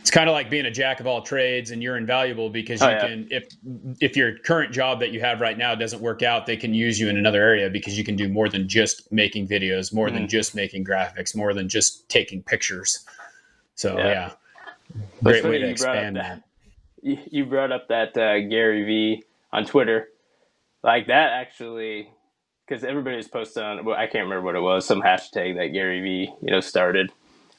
It's 0.00 0.10
kind 0.10 0.30
of 0.30 0.32
like 0.32 0.48
being 0.48 0.64
a 0.64 0.70
jack 0.70 0.98
of 1.00 1.06
all 1.06 1.20
trades, 1.20 1.70
and 1.72 1.82
you're 1.82 1.98
invaluable 1.98 2.48
because 2.48 2.80
Oh, 2.80 2.88
you 2.88 2.94
yeah. 2.94 3.06
can. 3.06 3.28
If 3.30 3.48
if 4.00 4.16
your 4.16 4.38
current 4.38 4.72
job 4.72 4.98
that 5.00 5.10
you 5.10 5.20
have 5.20 5.40
right 5.42 5.56
now 5.58 5.74
doesn't 5.74 6.00
work 6.00 6.22
out, 6.22 6.46
they 6.46 6.56
can 6.56 6.72
use 6.72 6.98
you 6.98 7.08
in 7.10 7.18
another 7.18 7.42
area 7.42 7.68
because 7.68 7.98
you 7.98 8.02
can 8.04 8.16
do 8.16 8.26
more 8.28 8.48
than 8.48 8.66
just 8.66 9.12
making 9.12 9.46
videos, 9.46 9.92
more 9.92 10.10
than 10.10 10.24
Mhm. 10.24 10.28
just 10.30 10.54
making 10.54 10.86
graphics, 10.86 11.36
more 11.36 11.52
than 11.52 11.68
just 11.68 12.08
taking 12.08 12.42
pictures. 12.42 13.04
So 13.74 13.98
Yeah. 13.98 14.06
yeah, 14.08 14.30
great 15.22 15.44
way 15.44 15.58
to 15.58 15.68
expand 15.68 16.16
that. 16.16 16.40
You 17.02 17.46
brought 17.46 17.72
up 17.72 17.88
that 17.88 18.16
uh, 18.16 18.40
Gary 18.48 18.84
Vee 18.84 19.24
on 19.52 19.64
Twitter, 19.66 20.08
like 20.82 21.06
that 21.08 21.32
actually, 21.32 22.10
because 22.66 22.84
everybody 22.84 23.16
was 23.16 23.28
posting 23.28 23.62
on. 23.62 23.84
Well, 23.84 23.96
I 23.96 24.06
can't 24.06 24.24
remember 24.24 24.42
what 24.42 24.56
it 24.56 24.60
was, 24.60 24.86
some 24.86 25.02
hashtag 25.02 25.56
that 25.56 25.68
Gary 25.68 26.00
Vee 26.02 26.32
you 26.42 26.50
know 26.50 26.60
started. 26.60 27.12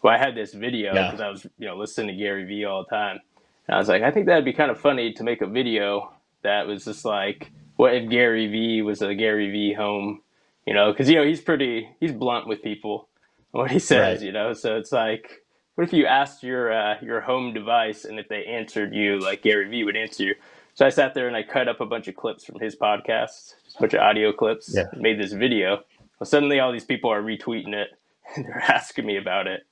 Well, 0.04 0.14
I 0.14 0.18
had 0.18 0.36
this 0.36 0.54
video 0.54 0.94
Yeah. 0.94 1.08
because 1.12 1.22
I 1.22 1.30
was 1.30 1.46
you 1.58 1.68
know 1.68 1.78
listening 1.78 2.08
to 2.10 2.14
Gary 2.24 2.46
Vee 2.46 2.66
all 2.66 2.84
the 2.84 2.90
time, 2.96 3.20
and 3.68 3.76
I 3.76 3.80
was 3.80 3.88
like, 3.90 4.04
I 4.04 4.12
think 4.12 4.28
that'd 4.28 4.46
be 4.46 4.54
kind 4.54 4.72
of 4.72 4.80
funny 4.80 5.14
to 5.14 5.24
make 5.24 5.42
a 5.42 5.48
video 5.48 6.14
that 6.44 6.68
was 6.68 6.86
just 6.86 7.06
like, 7.06 7.52
what 7.78 7.94
if 7.96 8.10
Gary 8.10 8.48
Vee 8.48 8.82
was 8.82 9.02
a 9.02 9.16
Gary 9.16 9.52
Vee 9.52 9.74
home, 9.74 10.22
you 10.66 10.74
know? 10.74 10.92
Because 10.92 11.10
you 11.10 11.16
know 11.16 11.26
he's 11.26 11.42
pretty, 11.42 11.90
he's 12.00 12.12
blunt 12.14 12.48
with 12.48 12.64
people, 12.64 13.10
what 13.52 13.72
he 13.72 13.80
says, 13.80 14.20
Right. 14.20 14.26
you 14.26 14.32
know. 14.32 14.54
So 14.54 14.78
it's 14.78 14.92
like, 14.92 15.44
what 15.82 15.88
if 15.90 15.94
you 15.94 16.06
asked 16.06 16.44
your 16.44 16.72
uh, 16.72 16.98
your 17.02 17.22
home 17.22 17.56
device 17.56 18.06
and 18.06 18.20
if 18.20 18.30
they 18.30 18.46
answered 18.46 18.94
you 18.94 19.18
like 19.20 19.42
Gary 19.42 19.68
Vee 19.68 19.84
would 19.84 19.98
answer 19.98 20.24
you? 20.26 20.36
So 20.76 20.86
I 20.86 20.90
sat 20.90 21.16
there 21.16 21.28
and 21.28 21.36
I 21.36 21.42
cut 21.42 21.68
up 21.68 21.82
a 21.82 21.88
bunch 21.88 22.08
of 22.08 22.16
clips 22.16 22.46
from 22.46 22.60
his 22.60 22.76
podcast, 22.76 23.56
just 23.66 23.78
a 23.78 23.80
bunch 23.80 23.96
of 23.96 24.02
audio 24.02 24.32
clips, 24.32 24.76
Yeah. 24.76 24.84
made 24.96 25.20
this 25.20 25.34
video. 25.34 25.78
Well, 26.20 26.28
suddenly 26.28 26.60
all 26.60 26.72
these 26.72 26.86
people 26.86 27.10
are 27.10 27.24
retweeting 27.24 27.74
it 27.74 27.90
and 28.36 28.46
they're 28.46 28.60
asking 28.62 29.08
me 29.08 29.18
about 29.18 29.48
it. 29.48 29.66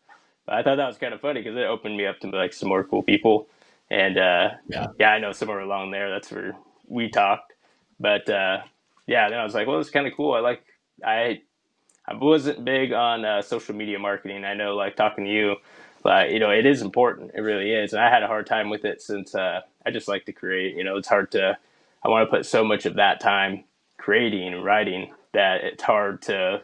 But 0.48 0.56
I 0.56 0.64
thought 0.64 0.78
that 0.78 0.88
was 0.88 0.98
kind 0.98 1.14
of 1.14 1.22
funny 1.22 1.42
because 1.44 1.56
it 1.56 1.66
opened 1.66 1.96
me 1.96 2.08
up 2.08 2.20
to 2.22 2.30
like 2.30 2.54
some 2.54 2.70
more 2.70 2.84
cool 2.84 3.04
people. 3.04 3.48
And 3.92 4.18
uh, 4.18 4.50
Yeah. 4.68 4.88
yeah, 5.00 5.12
I 5.12 5.20
know 5.20 5.32
somewhere 5.32 5.60
along 5.60 5.92
there 5.92 6.10
that's 6.10 6.32
where 6.32 6.56
we 6.88 7.10
talked. 7.10 7.54
But 8.00 8.28
uh, 8.28 8.62
yeah, 9.06 9.30
then 9.30 9.38
I 9.38 9.44
was 9.44 9.54
like, 9.54 9.68
well, 9.68 9.80
it's 9.80 9.92
kind 9.92 10.08
of 10.08 10.14
cool. 10.18 10.34
I 10.34 10.40
like 10.40 10.64
I 11.06 11.42
I 12.08 12.16
wasn't 12.16 12.66
big 12.66 12.92
on 12.94 13.24
uh, 13.24 13.42
social 13.42 13.76
media 13.76 14.00
marketing. 14.00 14.44
I 14.44 14.56
know, 14.56 14.76
like 14.76 14.96
talking 14.96 15.26
to 15.26 15.32
you, 15.32 15.56
but 16.04 16.32
you 16.32 16.40
know, 16.40 16.52
it 16.52 16.66
is 16.66 16.82
important. 16.82 17.32
It 17.36 17.42
really 17.42 17.72
is, 17.72 17.94
and 17.94 18.02
I 18.02 18.10
had 18.10 18.24
a 18.24 18.28
hard 18.28 18.48
time 18.48 18.70
with 18.70 18.86
it 18.86 19.02
since 19.02 19.36
uh, 19.36 19.62
I 19.86 19.92
just 19.92 20.08
like 20.08 20.26
to 20.26 20.34
create. 20.34 20.76
You 20.76 20.84
know, 20.84 20.98
it's 20.98 21.08
hard 21.08 21.32
to. 21.32 21.58
I 22.04 22.10
want 22.10 22.30
to 22.30 22.36
put 22.36 22.46
so 22.46 22.64
much 22.64 22.86
of 22.86 22.96
that 22.96 23.20
time 23.20 23.66
creating 23.98 24.54
and 24.54 24.64
writing 24.64 25.14
that 25.34 25.64
it's 25.64 25.84
hard 25.84 26.22
to, 26.24 26.62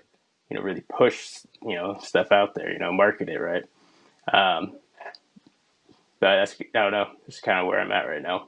you 0.49 0.57
know, 0.57 0.63
really 0.63 0.81
push 0.81 1.39
you 1.61 1.75
know 1.75 1.97
stuff 2.01 2.31
out 2.31 2.55
there. 2.55 2.71
You 2.71 2.79
know, 2.79 2.91
market 2.91 3.29
it 3.29 3.37
right. 3.39 3.63
Um, 4.31 4.73
but 6.19 6.37
that's 6.37 6.55
I 6.61 6.65
don't 6.83 6.91
know. 6.91 7.07
That's 7.27 7.41
kind 7.41 7.59
of 7.59 7.67
where 7.67 7.79
I'm 7.79 7.91
at 7.91 8.07
right 8.07 8.21
now. 8.21 8.47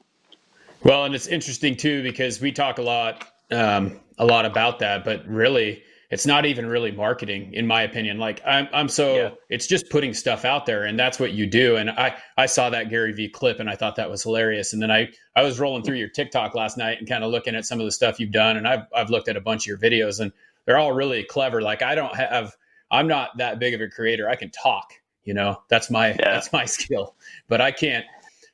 Well, 0.83 1.05
and 1.05 1.15
it's 1.15 1.27
interesting 1.27 1.75
too 1.75 2.03
because 2.03 2.39
we 2.39 2.51
talk 2.51 2.77
a 2.77 2.83
lot, 2.83 3.27
um, 3.51 3.99
a 4.17 4.25
lot 4.25 4.45
about 4.45 4.79
that, 4.79 5.03
but 5.03 5.27
really, 5.27 5.83
it's 6.09 6.25
not 6.25 6.45
even 6.45 6.65
really 6.65 6.91
marketing, 6.91 7.53
in 7.53 7.67
my 7.67 7.81
opinion. 7.81 8.17
Like 8.17 8.41
I'm, 8.45 8.67
I'm 8.71 8.87
so 8.87 9.15
Yeah. 9.15 9.29
it's 9.49 9.67
just 9.67 9.89
putting 9.89 10.13
stuff 10.13 10.45
out 10.45 10.65
there, 10.65 10.85
and 10.85 10.97
that's 10.97 11.19
what 11.19 11.33
you 11.33 11.45
do. 11.47 11.75
And 11.75 11.89
I, 11.89 12.15
I 12.37 12.45
saw 12.45 12.69
that 12.69 12.89
Gary 12.89 13.11
Vee 13.11 13.27
clip, 13.29 13.59
and 13.59 13.69
I 13.69 13.75
thought 13.75 13.97
that 13.97 14.09
was 14.09 14.23
hilarious. 14.23 14.71
And 14.73 14.81
then 14.81 14.89
I, 14.91 15.09
I 15.35 15.43
was 15.43 15.59
rolling 15.59 15.83
through 15.83 15.97
your 15.97 16.07
TikTok 16.07 16.55
last 16.55 16.77
night 16.77 16.99
and 16.99 17.07
kind 17.09 17.23
of 17.25 17.31
looking 17.31 17.55
at 17.55 17.65
some 17.65 17.79
of 17.79 17.85
the 17.85 17.91
stuff 17.91 18.19
you've 18.19 18.31
done, 18.31 18.55
and 18.57 18.67
I've, 18.67 18.83
I've 18.95 19.09
looked 19.09 19.27
at 19.27 19.35
a 19.35 19.41
bunch 19.41 19.63
of 19.63 19.67
your 19.67 19.77
videos, 19.77 20.19
and 20.21 20.31
they're 20.65 20.77
all 20.77 20.93
really 20.93 21.23
clever. 21.23 21.61
Like 21.61 21.81
I 21.81 21.93
don't 21.95 22.15
have, 22.15 22.55
I'm 22.89 23.07
not 23.07 23.37
that 23.37 23.59
big 23.59 23.73
of 23.73 23.81
a 23.81 23.89
creator. 23.89 24.29
I 24.29 24.35
can 24.35 24.49
talk, 24.49 24.93
you 25.25 25.33
know, 25.33 25.61
that's 25.69 25.89
my, 25.89 26.09
Yeah. 26.09 26.15
that's 26.33 26.53
my 26.53 26.63
skill, 26.77 27.15
but 27.49 27.59
I 27.61 27.71
can't 27.71 28.05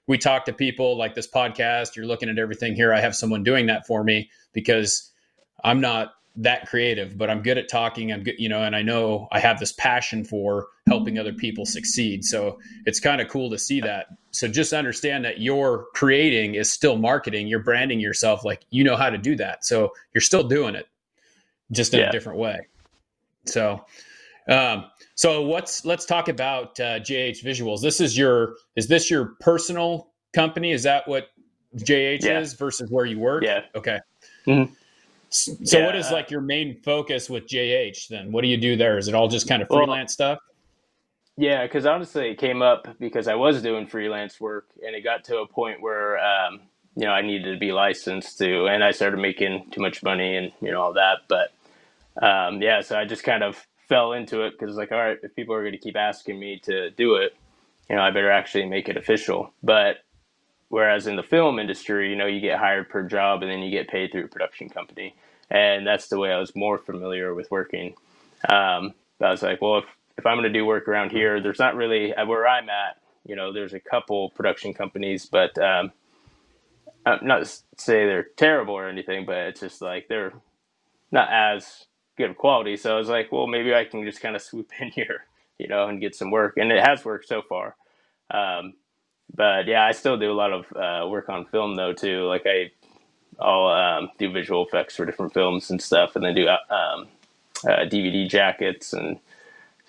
we 0.06 0.18
talk 0.18 0.44
to 0.46 0.52
people 0.54 0.98
like 0.98 1.16
this 1.16 1.30
podcast 1.30 1.96
you're 1.96 2.06
looking 2.06 2.28
at 2.28 2.38
everything 2.38 2.76
here 2.76 2.94
i 2.94 3.00
have 3.00 3.16
someone 3.16 3.42
doing 3.42 3.68
that 3.68 3.88
for 3.88 4.04
me 4.04 4.30
because 4.52 5.10
i'm 5.64 5.80
not 5.80 6.12
that 6.36 6.68
creative 6.68 7.16
but 7.18 7.30
i'm 7.30 7.44
good 7.44 7.60
at 7.60 7.70
talking 7.70 8.12
i'm 8.12 8.24
good 8.24 8.34
you 8.40 8.50
know 8.50 8.64
and 8.64 8.76
i 8.76 8.82
know 8.82 9.28
i 9.32 9.40
have 9.40 9.60
this 9.60 9.72
passion 9.74 10.24
for 10.26 10.68
helping 10.88 11.20
other 11.20 11.32
people 11.34 11.64
succeed 11.66 12.26
so 12.26 12.58
it's 12.88 13.00
kind 13.00 13.22
of 13.22 13.28
cool 13.28 13.52
to 13.52 13.58
see 13.58 13.80
that 13.80 14.08
so 14.32 14.48
just 14.48 14.74
understand 14.74 15.24
that 15.24 15.40
your 15.40 15.86
creating 15.94 16.56
is 16.56 16.72
still 16.74 16.98
marketing 16.98 17.48
you're 17.48 17.60
branding 17.62 18.00
yourself 18.00 18.44
like 18.44 18.66
you 18.72 18.84
know 18.84 18.96
how 18.96 19.12
to 19.12 19.18
do 19.18 19.36
that 19.36 19.64
so 19.64 19.92
you're 20.16 20.22
still 20.22 20.42
doing 20.44 20.74
it 20.74 20.88
just 21.72 21.94
in 21.94 22.00
Yeah. 22.00 22.10
a 22.10 22.12
different 22.12 22.40
way 22.40 22.62
so 23.46 23.84
um, 24.50 24.86
so 25.16 25.42
what's 25.44 25.86
let's 25.86 26.06
talk 26.06 26.28
about 26.28 26.78
uh, 26.78 27.00
JH 27.00 27.46
Visuals. 27.46 27.82
This 27.82 28.02
is 28.02 28.18
your 28.18 28.56
is 28.76 28.90
this 28.90 29.10
your 29.10 29.36
personal 29.40 30.10
company? 30.34 30.74
Is 30.74 30.84
that 30.84 31.08
what 31.08 31.28
JH 31.78 32.24
Yeah. 32.26 32.40
is 32.40 32.52
versus 32.54 32.92
where 32.92 33.06
you 33.06 33.20
work? 33.20 33.44
Yeah. 33.46 33.62
Okay. 33.74 34.00
Mhm. 34.46 34.70
So 35.34 35.82
what 35.82 35.96
Yeah. 35.96 35.98
is 35.98 36.12
like 36.12 36.32
your 36.32 36.42
main 36.42 36.82
focus 36.84 37.30
with 37.30 37.48
JH 37.48 38.10
then? 38.10 38.32
What 38.32 38.44
do 38.44 38.50
you 38.50 38.58
do 38.58 38.78
there? 38.78 38.98
Is 38.98 39.08
it 39.08 39.16
all 39.16 39.28
just 39.30 39.48
kind 39.48 39.62
of 39.64 39.70
Well, 39.70 39.88
freelance 39.88 40.14
stuff? 40.14 40.40
Yeah, 41.38 41.64
because 41.66 41.86
honestly, 41.86 42.30
it 42.30 42.38
came 42.38 42.62
up 42.62 42.88
because 43.00 43.28
I 43.28 43.36
was 43.36 43.62
doing 43.62 43.88
freelance 43.88 44.40
work, 44.40 44.70
and 44.86 44.96
it 44.96 45.04
got 45.04 45.24
to 45.26 45.40
a 45.40 45.48
point 45.48 45.82
where 45.82 46.20
um, 46.20 46.62
you 46.96 47.06
know 47.06 47.12
I 47.12 47.22
needed 47.22 47.54
to 47.54 47.60
be 47.60 47.72
licensed 47.72 48.38
to, 48.38 48.68
and 48.68 48.84
I 48.84 48.92
started 48.92 49.18
making 49.18 49.72
too 49.72 49.82
much 49.82 50.04
money 50.04 50.38
and 50.38 50.52
you 50.62 50.72
know 50.72 50.82
all 50.82 50.94
that. 50.94 51.20
But 51.28 51.52
um, 52.24 52.62
yeah, 52.62 52.82
so 52.82 52.98
I 53.00 53.06
just 53.06 53.24
kind 53.24 53.44
of 53.44 53.58
fell 53.90 54.14
into 54.14 54.44
it 54.44 54.54
because 54.54 54.70
it's 54.70 54.78
like, 54.80 54.92
all 54.92 55.00
right, 55.00 55.18
if 55.24 55.36
people 55.36 55.56
are 55.56 55.62
going 55.62 55.74
to 55.74 55.80
keep 55.80 55.98
asking 55.98 56.40
me 56.40 56.60
to 56.66 56.92
do 56.92 57.16
it, 57.16 57.36
you 57.90 57.96
know, 57.96 58.04
I 58.04 58.12
better 58.12 58.32
actually 58.32 58.66
make 58.68 58.90
it 58.90 58.98
official. 58.98 59.54
But 59.64 59.98
whereas 60.74 61.06
in 61.06 61.16
the 61.16 61.24
film 61.24 61.60
industry, 61.60 62.10
you 62.10 62.16
know, 62.16 62.26
you 62.26 62.42
get 62.42 62.58
hired 62.58 62.90
per 62.90 63.04
job, 63.04 63.44
and 63.44 63.52
then 63.52 63.60
you 63.60 63.70
get 63.70 63.88
paid 63.88 64.12
through 64.12 64.26
a 64.26 64.28
production 64.28 64.70
company, 64.70 65.16
and 65.52 65.86
that's 65.86 66.08
the 66.08 66.18
way 66.18 66.32
I 66.32 66.40
was 66.40 66.56
more 66.56 66.80
familiar 66.80 67.36
with 67.36 67.52
working. 67.52 67.94
Um, 68.50 68.96
I 69.22 69.30
was 69.30 69.44
like, 69.44 69.62
well, 69.62 69.78
if 69.78 69.86
if 70.18 70.26
I'm 70.26 70.36
going 70.40 70.52
to 70.52 70.60
do 70.60 70.66
work 70.66 70.88
around 70.88 71.12
here, 71.12 71.40
there's 71.40 71.60
not 71.60 71.76
really 71.76 72.12
where 72.26 72.48
I'm 72.48 72.70
at. 72.72 72.98
You 73.24 73.36
know, 73.36 73.54
there's 73.54 73.76
a 73.76 73.80
couple 73.80 74.32
production 74.32 74.74
companies, 74.74 75.28
but 75.28 75.56
um, 75.60 75.92
uh, 77.06 77.20
not 77.22 77.46
say 77.78 78.08
they're 78.08 78.28
terrible 78.36 78.74
or 78.74 78.90
anything, 78.90 79.28
but 79.28 79.38
it's 79.38 79.60
just 79.60 79.80
like 79.80 80.08
they're 80.08 80.34
not 81.12 81.30
as 81.32 81.86
good 82.18 82.32
of 82.32 82.38
quality. 82.38 82.78
So 82.78 82.96
I 82.96 82.98
was 82.98 83.10
like, 83.10 83.32
well, 83.32 83.46
maybe 83.48 83.76
I 83.76 83.86
can 83.86 84.06
just 84.06 84.22
kind 84.22 84.36
of 84.36 84.42
swoop 84.42 84.72
in 84.82 84.90
here, 84.90 85.26
you 85.60 85.68
know, 85.68 85.88
and 85.88 86.02
get 86.02 86.16
some 86.16 86.32
work, 86.32 86.58
and 86.58 86.72
it 86.72 86.84
has 86.84 87.06
worked 87.06 87.28
so 87.28 87.44
far. 87.48 87.76
Um, 88.32 88.74
but 89.36 89.68
yeah, 89.68 89.86
I 89.86 89.94
still 89.94 90.18
do 90.18 90.32
a 90.32 90.34
lot 90.36 90.54
of 90.54 90.66
uh, 90.76 91.08
work 91.10 91.30
on 91.30 91.46
film 91.46 91.76
though 91.76 91.94
too. 91.94 92.26
Like 92.26 92.44
I, 92.46 92.72
I'll 93.40 93.68
um, 93.68 94.10
do 94.20 94.32
visual 94.32 94.66
effects 94.66 94.96
for 94.98 95.06
different 95.06 95.34
films 95.34 95.72
and 95.72 95.82
stuff, 95.82 96.16
and 96.16 96.26
then 96.26 96.36
do 96.36 96.48
uh, 96.48 96.58
um, 96.74 97.08
uh, 97.66 97.86
DVD 97.86 98.30
jackets 98.30 98.94
and 98.94 99.20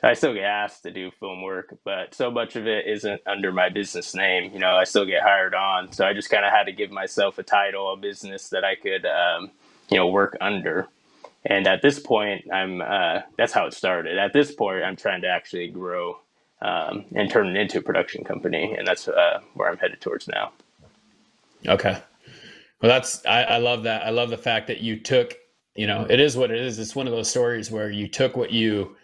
I 0.02 0.14
still 0.14 0.34
get 0.34 0.44
asked 0.44 0.84
to 0.84 0.92
do 0.92 1.10
film 1.12 1.42
work, 1.42 1.76
but 1.84 2.14
so 2.14 2.30
much 2.30 2.56
of 2.56 2.66
it 2.66 2.86
isn't 2.86 3.22
under 3.26 3.52
my 3.52 3.68
business 3.68 4.14
name. 4.14 4.52
You 4.54 4.60
know, 4.60 4.76
I 4.76 4.84
still 4.84 5.06
get 5.06 5.22
hired 5.22 5.54
on, 5.54 5.92
so 5.92 6.06
I 6.06 6.14
just 6.14 6.30
kind 6.30 6.44
of 6.46 6.52
had 6.52 6.64
to 6.64 6.72
give 6.72 6.90
myself 6.90 7.38
a 7.38 7.44
title, 7.44 7.92
a 7.92 7.98
business 7.98 8.48
that 8.50 8.64
I 8.64 8.76
could, 8.76 9.06
um, 9.06 9.50
you 9.90 9.98
know, 9.98 10.08
work 10.08 10.38
under. 10.40 10.88
And 11.46 11.66
at 11.66 11.82
this 11.82 11.98
point, 12.00 12.50
I'm 12.52 12.82
uh, 12.82 13.20
that's 13.38 13.52
how 13.52 13.66
it 13.66 13.74
started. 13.74 14.18
At 14.18 14.32
this 14.32 14.52
point, 14.52 14.84
I'm 14.84 14.96
trying 14.96 15.22
to 15.22 15.28
actually 15.28 15.68
grow 15.68 16.18
um, 16.64 17.04
and 17.14 17.30
turn 17.30 17.46
it 17.46 17.60
into 17.60 17.78
a 17.78 17.82
production 17.82 18.24
company, 18.24 18.74
and 18.76 18.86
that's 18.86 19.06
uh, 19.06 19.40
where 19.54 19.68
I'm 19.68 19.76
headed 19.76 20.00
towards 20.00 20.26
now. 20.26 20.52
Okay. 21.66 21.96
Well, 22.82 22.90
that's 22.90 23.24
I, 23.26 23.42
I 23.44 23.58
love 23.58 23.82
that. 23.84 24.04
I 24.04 24.10
love 24.10 24.30
the 24.30 24.38
fact 24.38 24.66
that 24.68 24.80
you 24.80 24.98
took. 24.98 25.34
You 25.76 25.86
know, 25.86 26.06
it 26.08 26.20
is 26.20 26.36
what 26.36 26.50
it 26.50 26.60
is. 26.60 26.78
It's 26.78 26.94
one 26.94 27.06
of 27.06 27.12
those 27.12 27.28
stories 27.28 27.70
where 27.70 27.90
you 27.90 28.08
took 28.08 28.36
what 28.36 28.52
you 28.52 28.96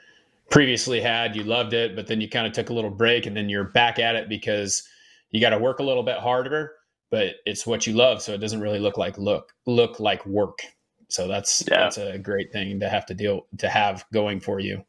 previously 0.51 1.01
had, 1.01 1.37
you 1.37 1.43
loved 1.45 1.75
it, 1.75 1.97
but 1.97 2.07
then 2.07 2.21
you 2.21 2.29
kind 2.29 2.47
of 2.47 2.53
took 2.53 2.71
a 2.71 2.73
little 2.73 2.91
break, 2.91 3.27
and 3.27 3.37
then 3.37 3.49
you're 3.49 3.65
back 3.65 3.99
at 3.99 4.17
it 4.17 4.29
because 4.29 4.83
you 5.31 5.41
got 5.41 5.51
to 5.51 5.59
work 5.59 5.79
a 5.81 5.83
little 5.83 6.03
bit 6.03 6.19
harder, 6.19 6.73
but 7.11 7.37
it's 7.47 7.67
what 7.67 7.87
you 7.87 7.93
love, 7.93 8.23
so 8.23 8.33
it 8.33 8.39
doesn't 8.39 8.61
really 8.61 8.79
look 8.81 8.97
like 8.97 9.19
look 9.19 9.53
look 9.67 10.01
like 10.01 10.25
work. 10.27 10.61
So 11.09 11.27
that's 11.29 11.65
Yeah. 11.69 11.81
that's 11.81 11.99
a 11.99 12.19
great 12.19 12.53
thing 12.53 12.81
to 12.81 12.89
have 12.89 13.07
to 13.07 13.15
deal 13.15 13.47
to 13.59 13.69
have 13.69 14.05
going 14.13 14.41
for 14.41 14.61
you. 14.61 14.85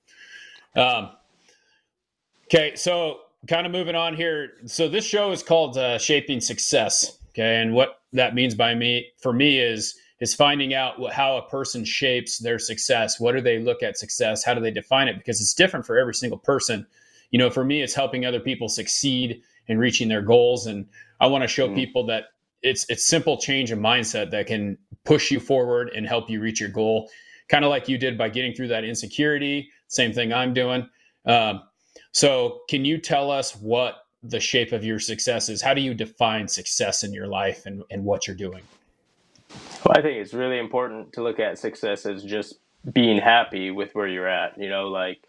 Um, 0.76 1.12
okay, 2.54 2.76
so 2.76 3.20
kind 3.48 3.66
of 3.66 3.72
moving 3.72 3.96
on 3.96 4.16
here. 4.16 4.54
So 4.66 4.88
this 4.88 5.06
show 5.06 5.32
is 5.32 5.42
called 5.42 5.78
uh, 5.78 5.98
Shaping 5.98 6.42
Success. 6.42 7.18
Okay, 7.30 7.62
and 7.62 7.74
what 7.74 8.02
that 8.14 8.36
means 8.36 8.56
by 8.56 8.76
me 8.76 9.08
for 9.22 9.32
me 9.32 9.60
is 9.60 9.96
is 10.20 10.36
finding 10.36 10.74
out 10.74 11.00
what, 11.00 11.14
how 11.14 11.38
a 11.38 11.50
person 11.50 11.84
shapes 11.84 12.38
their 12.38 12.60
success. 12.60 13.20
What 13.20 13.32
do 13.32 13.42
they 13.42 13.58
look 13.58 13.82
at 13.82 13.98
success? 13.98 14.44
How 14.44 14.54
do 14.54 14.62
they 14.62 14.70
define 14.70 15.08
it? 15.08 15.18
Because 15.18 15.42
it's 15.42 15.54
different 15.54 15.86
for 15.86 15.98
every 15.98 16.14
single 16.14 16.38
person. 16.38 16.86
You 17.32 17.40
know, 17.40 17.50
for 17.50 17.64
me, 17.64 17.82
it's 17.82 17.96
helping 17.96 18.26
other 18.26 18.40
people 18.40 18.68
succeed 18.70 19.42
in 19.68 19.78
reaching 19.80 20.10
their 20.10 20.22
goals, 20.22 20.68
and 20.68 20.86
I 21.20 21.28
want 21.28 21.44
to 21.44 21.48
show 21.48 21.70
Mm. 21.70 21.76
people 21.76 22.06
that 22.08 22.26
it's 22.62 22.86
it's 22.90 23.08
simple 23.08 23.38
change 23.38 23.72
of 23.72 23.80
mindset 23.80 24.30
that 24.32 24.48
can 24.48 24.78
push 25.06 25.32
you 25.32 25.40
forward 25.40 25.90
and 25.96 26.06
help 26.06 26.30
you 26.30 26.42
reach 26.42 26.60
your 26.60 26.70
goal. 26.70 27.10
Kind 27.48 27.64
of 27.66 27.70
like 27.70 27.88
you 27.88 27.98
did 27.98 28.18
by 28.18 28.30
getting 28.30 28.54
through 28.54 28.68
that 28.68 28.84
insecurity. 28.84 29.70
Same 29.88 30.14
thing 30.14 30.32
I'm 30.34 30.54
doing. 30.54 30.88
Um, 31.26 31.62
so, 32.12 32.62
can 32.70 32.86
you 32.86 32.98
tell 32.98 33.32
us 33.32 33.56
what 33.56 34.06
the 34.24 34.40
shape 34.40 34.72
of 34.72 34.84
your 34.84 35.00
success 35.00 35.50
is? 35.50 35.62
How 35.62 35.74
do 35.74 35.82
you 35.82 35.94
define 35.94 36.48
success 36.48 37.04
in 37.04 37.14
your 37.14 37.28
life 37.28 37.66
and, 37.66 37.84
and 37.90 38.04
what 38.04 38.28
you're 38.28 38.36
doing? 38.36 38.64
Well, 39.86 39.96
I 39.98 40.02
think 40.02 40.18
it's 40.18 40.34
really 40.34 40.60
important 40.60 41.14
to 41.14 41.24
look 41.24 41.40
at 41.40 41.58
success 41.58 42.06
as 42.06 42.24
just 42.24 42.56
being 42.92 43.20
happy 43.20 43.72
with 43.72 43.94
where 43.94 44.08
you're 44.08 44.28
at. 44.28 44.58
You 44.58 44.70
know, 44.70 44.90
like 44.90 45.20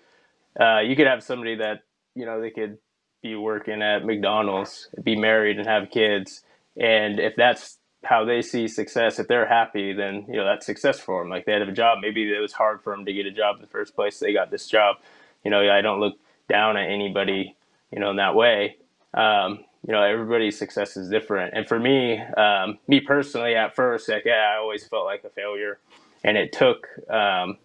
uh, 0.60 0.80
you 0.80 0.96
could 0.96 1.06
have 1.06 1.22
somebody 1.22 1.56
that, 1.56 1.80
you 2.14 2.26
know, 2.26 2.40
they 2.40 2.50
could 2.50 2.78
be 3.22 3.34
working 3.36 3.82
at 3.82 4.04
McDonald's, 4.04 4.88
be 5.02 5.16
married, 5.16 5.58
and 5.58 5.66
have 5.66 5.90
kids. 5.90 6.42
And 6.76 7.20
if 7.20 7.34
that's 7.36 7.78
how 8.04 8.24
they 8.24 8.42
see 8.42 8.66
success, 8.66 9.18
if 9.18 9.28
they're 9.28 9.46
happy, 9.46 9.92
then, 9.92 10.24
you 10.28 10.36
know, 10.36 10.44
that's 10.44 10.66
success 10.66 10.98
for 10.98 11.22
them. 11.22 11.30
Like 11.30 11.46
they 11.46 11.52
had 11.52 11.62
a 11.62 11.72
job. 11.72 11.98
Maybe 12.02 12.24
it 12.24 12.40
was 12.40 12.52
hard 12.52 12.82
for 12.82 12.94
them 12.94 13.04
to 13.04 13.12
get 13.12 13.26
a 13.26 13.30
job 13.30 13.56
in 13.56 13.62
the 13.62 13.68
first 13.68 13.94
place. 13.94 14.18
They 14.18 14.32
got 14.32 14.50
this 14.50 14.66
job. 14.66 14.96
You 15.44 15.50
know, 15.50 15.70
I 15.70 15.80
don't 15.80 16.00
look 16.00 16.14
down 16.52 16.76
at 16.76 16.90
anybody, 16.90 17.56
you 17.90 17.98
know, 17.98 18.10
in 18.10 18.16
that 18.16 18.34
way. 18.34 18.76
Um, 19.14 19.64
you 19.86 19.92
know, 19.92 20.02
everybody's 20.02 20.58
success 20.58 20.98
is 20.98 21.08
different. 21.08 21.54
And 21.56 21.66
for 21.66 21.80
me, 21.80 22.20
um, 22.20 22.78
me 22.86 23.00
personally, 23.00 23.54
at 23.56 23.74
first, 23.74 24.08
like, 24.08 24.24
yeah, 24.26 24.52
I 24.54 24.58
always 24.58 24.86
felt 24.86 25.06
like 25.06 25.24
a 25.24 25.30
failure. 25.30 25.78
And 26.22 26.36
it 26.36 26.52
took, 26.52 26.86
um, 27.10 27.56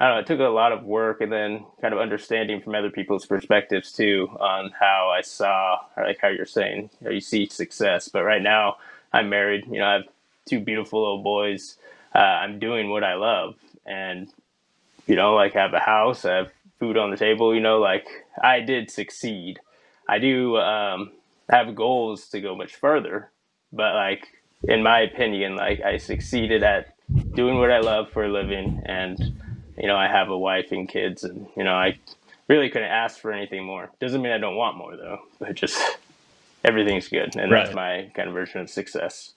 I 0.00 0.08
don't 0.08 0.14
know, 0.16 0.18
it 0.20 0.26
took 0.26 0.40
a 0.40 0.44
lot 0.44 0.72
of 0.72 0.82
work 0.82 1.20
and 1.20 1.30
then 1.30 1.66
kind 1.82 1.92
of 1.92 2.00
understanding 2.00 2.62
from 2.62 2.74
other 2.74 2.90
people's 2.90 3.26
perspectives 3.26 3.92
too 3.92 4.28
on 4.40 4.72
how 4.80 5.12
I 5.14 5.20
saw, 5.20 5.78
like 5.96 6.18
how 6.20 6.28
you're 6.28 6.46
saying, 6.46 6.90
you, 7.08 7.20
see 7.20 7.46
success. 7.48 8.08
But 8.08 8.24
right 8.24 8.42
now, 8.42 8.78
I'm 9.12 9.28
married. 9.28 9.66
You 9.70 9.78
know, 9.78 9.86
I 9.86 9.92
have 9.92 10.04
two 10.46 10.58
beautiful 10.58 11.02
little 11.02 11.22
boys. 11.22 11.76
Uh, 12.14 12.18
I'm 12.18 12.58
doing 12.58 12.90
what 12.90 13.04
I 13.04 13.14
love, 13.14 13.54
and 13.86 14.28
you 15.06 15.16
know, 15.16 15.34
like 15.34 15.52
have 15.54 15.74
a 15.74 15.78
house, 15.78 16.24
I 16.24 16.36
have 16.36 16.52
food 16.82 16.96
on 16.98 17.12
the 17.12 17.16
table. 17.16 17.54
You 17.54 17.60
know, 17.60 17.78
like 17.78 18.08
I 18.42 18.58
did 18.58 18.90
succeed. 18.90 19.60
I 20.08 20.18
do 20.18 20.56
um, 20.56 21.12
have 21.48 21.76
goals 21.76 22.28
to 22.30 22.40
go 22.40 22.56
much 22.56 22.74
further, 22.74 23.30
but 23.72 23.94
like 23.94 24.26
in 24.64 24.82
my 24.82 25.00
opinion, 25.00 25.54
like 25.54 25.80
I 25.80 25.98
succeeded 25.98 26.64
at 26.64 26.96
doing 27.36 27.58
what 27.58 27.70
I 27.70 27.78
love 27.78 28.10
for 28.10 28.24
a 28.24 28.28
living, 28.28 28.82
and 28.84 29.16
you 29.78 29.86
know, 29.86 29.96
I 29.96 30.08
have 30.08 30.28
a 30.28 30.36
wife 30.36 30.72
and 30.72 30.88
kids, 30.88 31.22
and 31.22 31.46
you 31.56 31.62
know, 31.62 31.74
I 31.74 31.98
really 32.48 32.68
couldn't 32.68 32.90
ask 32.90 33.20
for 33.20 33.32
anything 33.32 33.64
more. 33.64 33.92
Doesn't 34.00 34.20
mean 34.20 34.32
I 34.32 34.38
don't 34.38 34.56
want 34.56 34.76
more 34.76 34.96
though, 34.96 35.20
but 35.38 35.54
just 35.54 35.80
everything's 36.64 37.08
good, 37.08 37.36
and 37.36 37.52
right. 37.52 37.62
that's 37.62 37.76
my 37.76 38.10
kind 38.16 38.26
of 38.28 38.34
version 38.34 38.60
of 38.60 38.68
success. 38.68 39.34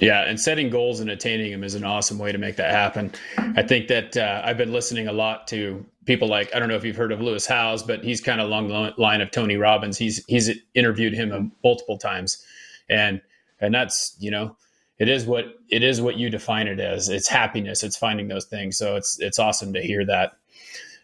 Yeah, 0.00 0.28
and 0.28 0.38
setting 0.38 0.68
goals 0.68 1.00
and 1.00 1.08
attaining 1.08 1.50
them 1.50 1.64
is 1.64 1.74
an 1.74 1.84
awesome 1.84 2.18
way 2.18 2.30
to 2.30 2.36
make 2.36 2.56
that 2.56 2.70
happen. 2.70 3.12
I 3.38 3.62
think 3.62 3.88
that 3.88 4.14
uh, 4.18 4.42
I've 4.44 4.58
been 4.58 4.70
listening 4.70 5.08
a 5.08 5.12
lot 5.12 5.48
to 5.48 5.86
people 6.06 6.28
like 6.28 6.54
I 6.54 6.58
don't 6.58 6.68
know 6.68 6.76
if 6.76 6.84
you've 6.84 6.96
heard 6.96 7.12
of 7.12 7.20
Lewis 7.20 7.46
Howes, 7.46 7.82
but 7.82 8.02
he's 8.02 8.20
kind 8.20 8.40
of 8.40 8.46
along 8.46 8.68
the 8.68 8.94
line 8.96 9.20
of 9.20 9.30
Tony 9.30 9.56
Robbins. 9.56 9.98
He's 9.98 10.24
he's 10.26 10.50
interviewed 10.74 11.12
him 11.12 11.52
multiple 11.62 11.98
times, 11.98 12.42
and 12.88 13.20
and 13.60 13.74
that's 13.74 14.16
you 14.18 14.30
know 14.30 14.56
it 14.98 15.08
is 15.08 15.26
what 15.26 15.44
it 15.68 15.82
is 15.82 16.00
what 16.00 16.16
you 16.16 16.30
define 16.30 16.68
it 16.68 16.80
as. 16.80 17.08
It's 17.08 17.28
happiness. 17.28 17.82
It's 17.82 17.96
finding 17.96 18.28
those 18.28 18.46
things. 18.46 18.78
So 18.78 18.96
it's 18.96 19.20
it's 19.20 19.38
awesome 19.38 19.74
to 19.74 19.82
hear 19.82 20.06
that. 20.06 20.32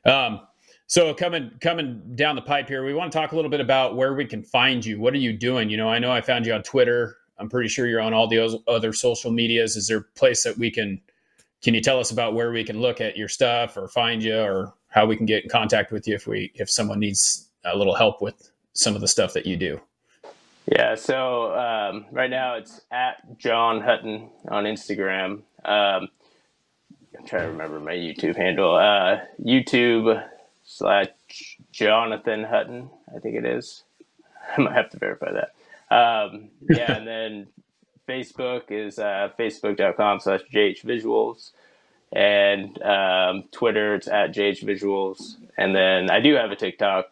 Um, 0.05 0.41
so 0.87 1.13
coming 1.15 1.51
coming 1.61 2.03
down 2.15 2.37
the 2.37 2.43
pipe 2.43 2.69
here, 2.69 2.85
we 2.85 2.95
want 2.95 3.13
to 3.13 3.19
talk 3.19 3.33
a 3.33 3.37
little 3.37 3.51
bit 3.51 3.61
about 3.61 3.97
where 3.97 4.15
we 4.15 4.25
can 4.25 4.43
find 4.43 4.85
you. 4.85 5.01
What 5.01 5.15
are 5.15 5.19
you 5.19 5.33
doing? 5.33 5.69
You 5.69 5.77
know, 5.77 5.89
I 5.89 5.99
know 5.99 6.13
I 6.13 6.21
found 6.21 6.47
you 6.47 6.55
on 6.55 6.63
Twitter. 6.63 7.17
I'm 7.39 7.49
pretty 7.49 7.69
sure 7.69 7.87
you're 7.87 8.01
on 8.01 8.15
all 8.15 8.29
the 8.29 8.61
other 8.69 8.93
social 8.93 9.33
medias. 9.33 9.75
Is 9.77 9.89
there 9.89 9.99
a 9.99 10.19
place 10.19 10.45
that 10.45 10.59
we 10.59 10.71
can? 10.71 11.01
Can 11.63 11.75
you 11.75 11.81
tell 11.81 12.01
us 12.01 12.11
about 12.11 12.35
where 12.35 12.51
we 12.51 12.65
can 12.65 12.81
look 12.81 13.01
at 13.01 13.17
your 13.17 13.29
stuff 13.29 13.77
or 13.77 13.89
find 13.89 14.23
you, 14.23 14.39
or 14.39 14.75
how 14.89 15.07
we 15.07 15.17
can 15.17 15.27
get 15.27 15.45
in 15.45 15.51
contact 15.51 15.93
with 15.93 16.07
you 16.09 16.15
if 16.15 16.27
we 16.27 16.53
if 16.55 16.69
someone 16.69 16.99
needs 16.99 17.49
a 17.65 17.77
little 17.77 17.95
help 17.95 18.21
with 18.21 18.51
some 18.73 18.95
of 18.95 19.01
the 19.01 19.09
stuff 19.09 19.33
that 19.35 19.47
you 19.47 19.57
do? 19.57 19.81
Yeah, 20.67 20.95
so 20.95 21.55
um, 21.55 22.07
right 22.13 22.31
now 22.31 22.55
it's 22.55 22.83
at 22.91 23.39
John 23.39 23.81
Hutton 23.81 24.31
on 24.49 24.65
Instagram. 24.65 25.43
Um, 25.65 26.09
I'm 27.19 27.27
trying 27.27 27.43
to 27.43 27.49
remember 27.49 27.81
my 27.81 27.93
YouTube 27.93 28.37
handle. 28.37 28.77
Uh, 28.77 29.21
YouTube 29.45 30.25
slash 30.65 31.09
Jonathan 31.73 32.45
Hutton, 32.45 32.91
I 33.15 33.19
think 33.19 33.37
it 33.37 33.45
is. 33.45 33.83
I 34.57 34.61
might 34.61 34.75
have 34.75 34.91
to 34.91 34.99
verify 34.99 35.33
that. 35.33 35.55
Um, 35.95 36.51
yeah, 36.71 36.93
and 36.93 37.07
then 37.07 37.47
Facebook 38.09 38.71
is 38.71 38.99
uh, 38.99 39.31
facebook.com 39.39 40.21
slash 40.21 40.41
jhvisuals. 40.53 41.51
And 42.13 42.81
um, 42.83 43.45
Twitter, 43.53 43.95
it's 43.95 44.09
at 44.09 44.35
jhvisuals. 44.35 45.37
And 45.57 45.75
then 45.75 46.11
I 46.11 46.21
do 46.21 46.35
have 46.35 46.51
a 46.51 46.57
TikTok, 46.57 47.07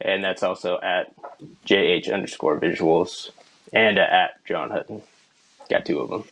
and 0.00 0.24
that's 0.24 0.42
also 0.42 0.80
at 0.80 1.12
jh 1.66 2.12
underscore 2.12 2.58
visuals 2.58 3.30
and 3.72 3.98
at 3.98 4.44
John 4.44 4.70
Hutton. 4.70 5.02
Got 5.68 5.86
two 5.86 6.00
of 6.00 6.10
them. 6.10 6.24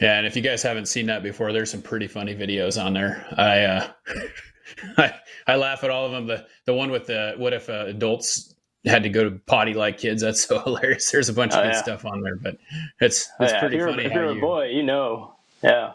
Yeah, 0.00 0.16
and 0.18 0.26
if 0.26 0.36
you 0.36 0.42
guys 0.42 0.62
haven't 0.62 0.86
seen 0.86 1.06
that 1.06 1.22
before, 1.22 1.52
there's 1.52 1.70
some 1.70 1.82
pretty 1.82 2.06
funny 2.06 2.34
videos 2.34 2.82
on 2.82 2.94
there. 2.94 3.26
I 3.36 3.60
uh, 3.62 3.88
I, 4.96 5.14
I 5.46 5.56
laugh 5.56 5.84
at 5.84 5.90
all 5.90 6.06
of 6.06 6.12
them. 6.12 6.26
The 6.26 6.46
the 6.64 6.74
one 6.74 6.90
with 6.90 7.06
the 7.06 7.34
what 7.36 7.52
if 7.52 7.68
uh, 7.68 7.84
adults 7.86 8.49
had 8.84 9.02
to 9.02 9.08
go 9.08 9.24
to 9.24 9.30
potty 9.46 9.74
like 9.74 9.98
kids? 9.98 10.22
That's 10.22 10.40
so 10.46 10.60
hilarious. 10.60 11.10
There's 11.10 11.28
a 11.28 11.34
bunch 11.34 11.52
of 11.52 11.60
oh, 11.60 11.62
good 11.62 11.74
yeah. 11.74 11.82
stuff 11.82 12.04
on 12.04 12.22
there, 12.22 12.36
but 12.36 12.56
it's 13.00 13.28
it's 13.28 13.30
oh, 13.40 13.44
yeah. 13.44 13.60
pretty 13.60 13.76
if 13.76 13.84
funny. 13.84 14.04
If 14.04 14.12
you're 14.12 14.30
a 14.30 14.34
boy, 14.34 14.66
you 14.66 14.82
know, 14.82 15.34
yeah, 15.62 15.92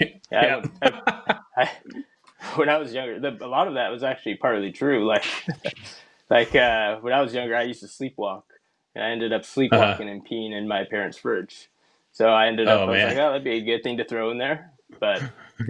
yeah. 0.00 0.08
yeah. 0.32 0.62
I, 0.82 1.38
I, 1.56 1.70
when 2.56 2.68
I 2.68 2.78
was 2.78 2.92
younger, 2.92 3.20
the, 3.20 3.44
a 3.44 3.48
lot 3.48 3.68
of 3.68 3.74
that 3.74 3.90
was 3.90 4.02
actually 4.02 4.36
partly 4.36 4.72
true. 4.72 5.06
Like, 5.06 5.24
like 6.30 6.54
uh, 6.54 6.96
when 7.00 7.12
I 7.12 7.20
was 7.20 7.34
younger, 7.34 7.56
I 7.56 7.62
used 7.62 7.80
to 7.80 7.86
sleepwalk, 7.86 8.42
and 8.94 9.04
I 9.04 9.10
ended 9.10 9.32
up 9.32 9.44
sleepwalking 9.44 10.08
uh-huh. 10.08 10.12
and 10.12 10.26
peeing 10.26 10.52
in 10.52 10.68
my 10.68 10.84
parents' 10.84 11.18
fridge. 11.18 11.68
So 12.12 12.28
I 12.30 12.46
ended 12.46 12.66
up, 12.66 12.80
oh, 12.80 12.82
I 12.84 12.86
was 12.86 12.96
man. 12.96 13.08
like, 13.08 13.18
oh, 13.18 13.28
that'd 13.28 13.44
be 13.44 13.56
a 13.56 13.60
good 13.60 13.82
thing 13.82 13.98
to 13.98 14.04
throw 14.04 14.30
in 14.30 14.38
there. 14.38 14.72
But 14.98 15.22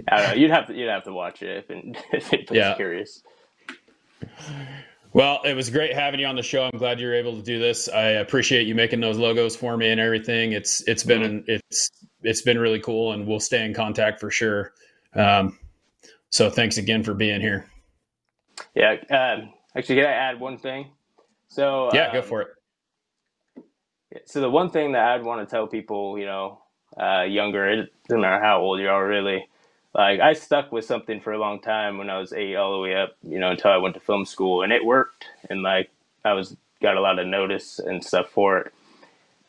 I 0.09 0.17
don't 0.17 0.29
know. 0.29 0.35
You'd 0.35 0.51
have 0.51 0.67
to 0.67 0.73
you'd 0.73 0.89
have 0.89 1.03
to 1.03 1.13
watch 1.13 1.41
it 1.41 1.57
if 1.57 1.69
it, 1.69 1.97
if 2.13 2.33
it 2.33 2.49
was 2.49 2.57
yeah. 2.57 2.75
curious. 2.75 3.23
Well, 5.13 5.41
it 5.45 5.55
was 5.55 5.69
great 5.69 5.93
having 5.93 6.19
you 6.19 6.27
on 6.27 6.35
the 6.35 6.43
show. 6.43 6.63
I'm 6.63 6.77
glad 6.77 6.99
you 6.99 7.07
were 7.07 7.15
able 7.15 7.35
to 7.35 7.41
do 7.41 7.59
this. 7.59 7.89
I 7.89 8.09
appreciate 8.09 8.67
you 8.67 8.75
making 8.75 8.99
those 8.99 9.17
logos 9.17 9.55
for 9.55 9.75
me 9.77 9.89
and 9.89 9.99
everything. 9.99 10.51
It's 10.51 10.81
it's 10.87 11.03
been 11.03 11.21
mm-hmm. 11.21 11.51
it's 11.51 11.89
it's 12.21 12.41
been 12.41 12.59
really 12.59 12.79
cool, 12.79 13.13
and 13.13 13.25
we'll 13.27 13.39
stay 13.39 13.65
in 13.65 13.73
contact 13.73 14.19
for 14.19 14.29
sure. 14.29 14.73
Um, 15.15 15.57
so 16.29 16.49
thanks 16.49 16.77
again 16.77 17.03
for 17.03 17.13
being 17.13 17.41
here. 17.41 17.65
Yeah. 18.75 18.95
Um, 19.09 19.53
actually, 19.75 19.95
can 19.95 20.05
I 20.05 20.11
add 20.11 20.39
one 20.39 20.57
thing? 20.57 20.91
So 21.47 21.89
yeah, 21.93 22.07
um, 22.07 22.13
go 22.13 22.21
for 22.21 22.41
it. 22.41 22.47
So 24.25 24.41
the 24.41 24.49
one 24.49 24.69
thing 24.69 24.93
that 24.93 25.07
I'd 25.07 25.23
want 25.23 25.47
to 25.47 25.51
tell 25.51 25.67
people, 25.67 26.17
you 26.17 26.25
know, 26.25 26.61
uh, 26.99 27.23
younger. 27.23 27.67
It 27.67 27.89
doesn't 28.07 28.21
matter 28.21 28.43
how 28.43 28.59
old 28.61 28.79
you 28.79 28.89
are, 28.89 29.07
really. 29.07 29.47
Like 29.93 30.19
I 30.21 30.33
stuck 30.33 30.71
with 30.71 30.85
something 30.85 31.21
for 31.21 31.33
a 31.33 31.39
long 31.39 31.61
time 31.61 31.97
when 31.97 32.09
I 32.09 32.19
was 32.19 32.33
eight, 32.33 32.55
all 32.55 32.73
the 32.73 32.79
way 32.79 32.95
up, 32.95 33.15
you 33.23 33.39
know, 33.39 33.51
until 33.51 33.71
I 33.71 33.77
went 33.77 33.95
to 33.95 34.01
film 34.01 34.25
school, 34.25 34.63
and 34.63 34.73
it 34.73 34.85
worked. 34.85 35.27
And 35.49 35.63
like 35.63 35.91
I 36.25 36.33
was 36.33 36.55
got 36.81 36.97
a 36.97 37.01
lot 37.01 37.19
of 37.19 37.27
notice 37.27 37.79
and 37.79 38.03
stuff 38.03 38.29
for 38.29 38.59
it. 38.59 38.73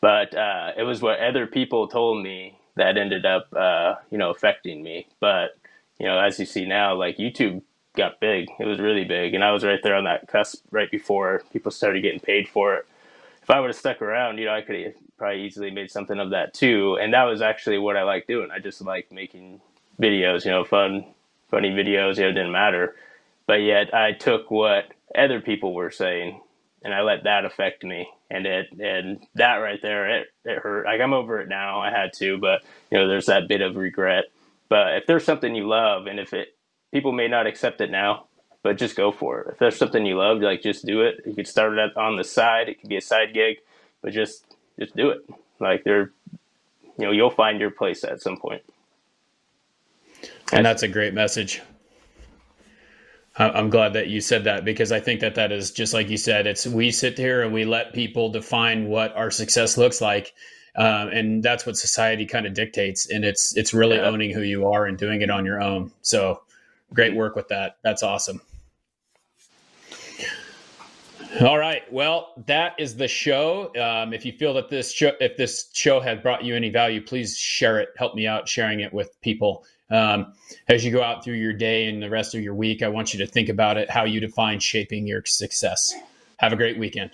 But 0.00 0.34
uh, 0.34 0.72
it 0.76 0.84
was 0.84 1.02
what 1.02 1.20
other 1.20 1.46
people 1.46 1.88
told 1.88 2.22
me 2.22 2.58
that 2.76 2.98
ended 2.98 3.26
up, 3.26 3.48
uh, 3.54 3.96
you 4.10 4.18
know, 4.18 4.30
affecting 4.30 4.82
me. 4.82 5.08
But 5.20 5.58
you 5.98 6.06
know, 6.06 6.18
as 6.18 6.38
you 6.40 6.46
see 6.46 6.66
now, 6.66 6.94
like 6.94 7.18
YouTube 7.18 7.62
got 7.96 8.20
big. 8.20 8.48
It 8.60 8.66
was 8.66 8.80
really 8.80 9.04
big, 9.04 9.34
and 9.34 9.44
I 9.44 9.52
was 9.52 9.64
right 9.64 9.80
there 9.82 9.96
on 9.96 10.04
that 10.04 10.28
cusp 10.28 10.64
right 10.72 10.90
before 10.90 11.42
people 11.52 11.72
started 11.72 12.02
getting 12.02 12.20
paid 12.20 12.48
for 12.48 12.74
it 12.76 12.86
if 13.42 13.50
I 13.50 13.60
would 13.60 13.68
have 13.70 13.76
stuck 13.76 14.02
around, 14.02 14.38
you 14.38 14.46
know, 14.46 14.54
I 14.54 14.62
could 14.62 14.76
have 14.76 14.94
probably 15.18 15.44
easily 15.44 15.70
made 15.70 15.90
something 15.90 16.18
of 16.20 16.30
that 16.30 16.54
too. 16.54 16.98
And 17.00 17.14
that 17.14 17.24
was 17.24 17.42
actually 17.42 17.78
what 17.78 17.96
I 17.96 18.04
like 18.04 18.26
doing. 18.26 18.50
I 18.52 18.60
just 18.60 18.80
like 18.82 19.12
making 19.12 19.60
videos, 20.00 20.44
you 20.44 20.50
know, 20.50 20.64
fun, 20.64 21.04
funny 21.50 21.70
videos. 21.70 22.16
You 22.16 22.24
know, 22.24 22.28
it 22.30 22.34
didn't 22.34 22.52
matter. 22.52 22.96
But 23.46 23.62
yet 23.62 23.94
I 23.94 24.12
took 24.12 24.50
what 24.50 24.92
other 25.16 25.40
people 25.40 25.74
were 25.74 25.90
saying 25.90 26.40
and 26.82 26.94
I 26.94 27.02
let 27.02 27.24
that 27.24 27.44
affect 27.44 27.84
me. 27.84 28.08
And 28.30 28.46
it 28.46 28.72
and 28.78 29.26
that 29.34 29.56
right 29.56 29.80
there, 29.80 30.20
it, 30.20 30.28
it 30.44 30.58
hurt. 30.58 30.84
Like 30.86 31.00
I'm 31.00 31.14
over 31.14 31.40
it 31.40 31.48
now. 31.48 31.80
I 31.80 31.90
had 31.90 32.12
to, 32.14 32.38
but 32.38 32.62
you 32.90 32.98
know, 32.98 33.08
there's 33.08 33.26
that 33.26 33.48
bit 33.48 33.62
of 33.62 33.76
regret. 33.76 34.24
But 34.68 34.96
if 34.96 35.06
there's 35.06 35.24
something 35.24 35.54
you 35.54 35.66
love, 35.66 36.06
and 36.06 36.20
if 36.20 36.32
it 36.34 36.48
people 36.92 37.12
may 37.12 37.28
not 37.28 37.46
accept 37.46 37.80
it 37.80 37.90
now, 37.90 38.26
but 38.62 38.76
just 38.76 38.96
go 38.96 39.12
for 39.12 39.40
it. 39.40 39.52
If 39.52 39.58
there's 39.58 39.78
something 39.78 40.04
you 40.04 40.16
love, 40.18 40.40
like 40.40 40.62
just 40.62 40.84
do 40.84 41.02
it. 41.02 41.22
You 41.26 41.34
could 41.34 41.48
start 41.48 41.78
it 41.78 41.96
on 41.96 42.16
the 42.16 42.24
side. 42.24 42.68
It 42.68 42.80
could 42.80 42.90
be 42.90 42.96
a 42.96 43.02
side 43.02 43.32
gig, 43.32 43.58
but 44.02 44.12
just 44.12 44.44
just 44.78 44.94
do 44.94 45.10
it. 45.10 45.28
Like 45.58 45.84
there, 45.84 46.12
you 46.98 47.06
know, 47.06 47.12
you'll 47.12 47.30
find 47.30 47.60
your 47.60 47.70
place 47.70 48.04
at 48.04 48.20
some 48.20 48.36
point. 48.36 48.62
And 50.52 50.64
that's 50.64 50.82
a 50.82 50.88
great 50.88 51.14
message. 51.14 51.60
I'm 53.38 53.70
glad 53.70 53.92
that 53.92 54.08
you 54.08 54.20
said 54.20 54.44
that 54.44 54.64
because 54.64 54.90
I 54.90 54.98
think 54.98 55.20
that 55.20 55.36
that 55.36 55.52
is 55.52 55.70
just 55.70 55.94
like 55.94 56.08
you 56.08 56.16
said. 56.16 56.48
It's 56.48 56.66
we 56.66 56.90
sit 56.90 57.16
here 57.16 57.42
and 57.42 57.54
we 57.54 57.64
let 57.64 57.92
people 57.92 58.30
define 58.30 58.88
what 58.88 59.14
our 59.14 59.30
success 59.30 59.78
looks 59.78 60.00
like, 60.00 60.34
um, 60.74 61.08
and 61.08 61.40
that's 61.40 61.64
what 61.64 61.76
society 61.76 62.26
kind 62.26 62.46
of 62.46 62.54
dictates. 62.54 63.08
And 63.08 63.24
it's 63.24 63.56
it's 63.56 63.72
really 63.72 63.96
yeah. 63.96 64.06
owning 64.06 64.32
who 64.32 64.42
you 64.42 64.66
are 64.66 64.86
and 64.86 64.98
doing 64.98 65.22
it 65.22 65.30
on 65.30 65.44
your 65.44 65.62
own. 65.62 65.92
So 66.02 66.42
great 66.92 67.14
work 67.14 67.36
with 67.36 67.46
that. 67.48 67.76
That's 67.84 68.02
awesome. 68.02 68.40
All 71.40 71.58
right. 71.58 71.82
Well, 71.92 72.32
that 72.46 72.74
is 72.78 72.96
the 72.96 73.06
show. 73.06 73.70
Um, 73.76 74.12
if 74.12 74.24
you 74.24 74.32
feel 74.32 74.54
that 74.54 74.68
this 74.68 74.90
show, 74.90 75.12
if 75.20 75.36
this 75.36 75.70
show 75.74 76.00
has 76.00 76.18
brought 76.20 76.42
you 76.42 76.56
any 76.56 76.70
value, 76.70 77.00
please 77.02 77.36
share 77.38 77.78
it. 77.78 77.90
Help 77.96 78.16
me 78.16 78.26
out 78.26 78.48
sharing 78.48 78.80
it 78.80 78.92
with 78.92 79.20
people. 79.20 79.64
Um, 79.90 80.34
as 80.68 80.84
you 80.84 80.92
go 80.92 81.02
out 81.02 81.24
through 81.24 81.34
your 81.34 81.52
day 81.52 81.86
and 81.86 82.02
the 82.02 82.10
rest 82.10 82.34
of 82.34 82.42
your 82.42 82.54
week, 82.54 82.82
I 82.82 82.88
want 82.88 83.14
you 83.14 83.24
to 83.24 83.26
think 83.26 83.48
about 83.48 83.76
it, 83.76 83.90
how 83.90 84.04
you 84.04 84.20
define 84.20 84.60
shaping 84.60 85.06
your 85.06 85.22
success. 85.24 85.94
Have 86.38 86.52
a 86.52 86.56
great 86.56 86.78
weekend. 86.78 87.10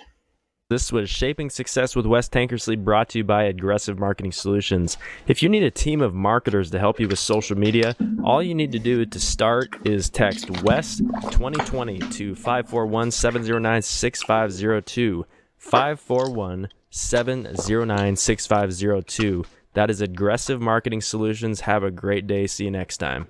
This 0.70 0.90
was 0.90 1.10
Shaping 1.10 1.50
Success 1.50 1.94
with 1.94 2.06
Wes 2.06 2.26
Tankersley, 2.28 2.82
brought 2.82 3.10
to 3.10 3.18
you 3.18 3.24
by 3.24 3.44
Aggressive 3.44 3.98
Marketing 3.98 4.32
Solutions. 4.32 4.96
If 5.28 5.42
you 5.42 5.50
need 5.50 5.62
a 5.62 5.70
team 5.70 6.00
of 6.00 6.14
marketers 6.14 6.70
to 6.70 6.78
help 6.78 6.98
you 6.98 7.06
with 7.06 7.18
social 7.18 7.56
media, 7.56 7.94
all 8.24 8.42
you 8.42 8.54
need 8.54 8.72
to 8.72 8.78
do 8.78 9.04
to 9.04 9.20
start 9.20 9.68
is 9.84 10.08
text 10.08 10.62
Wes 10.62 10.96
2020 10.96 11.98
to 11.98 12.34
541 12.34 13.10
709 13.10 13.82
6502. 13.82 15.26
541 15.58 16.68
709 16.88 18.16
6502. 18.16 19.44
That 19.74 19.90
is 19.90 20.00
Aggressive 20.00 20.60
Marketing 20.60 21.00
Solutions. 21.00 21.60
Have 21.60 21.82
a 21.82 21.90
great 21.90 22.26
day. 22.26 22.46
See 22.46 22.64
you 22.64 22.70
next 22.70 22.98
time. 22.98 23.26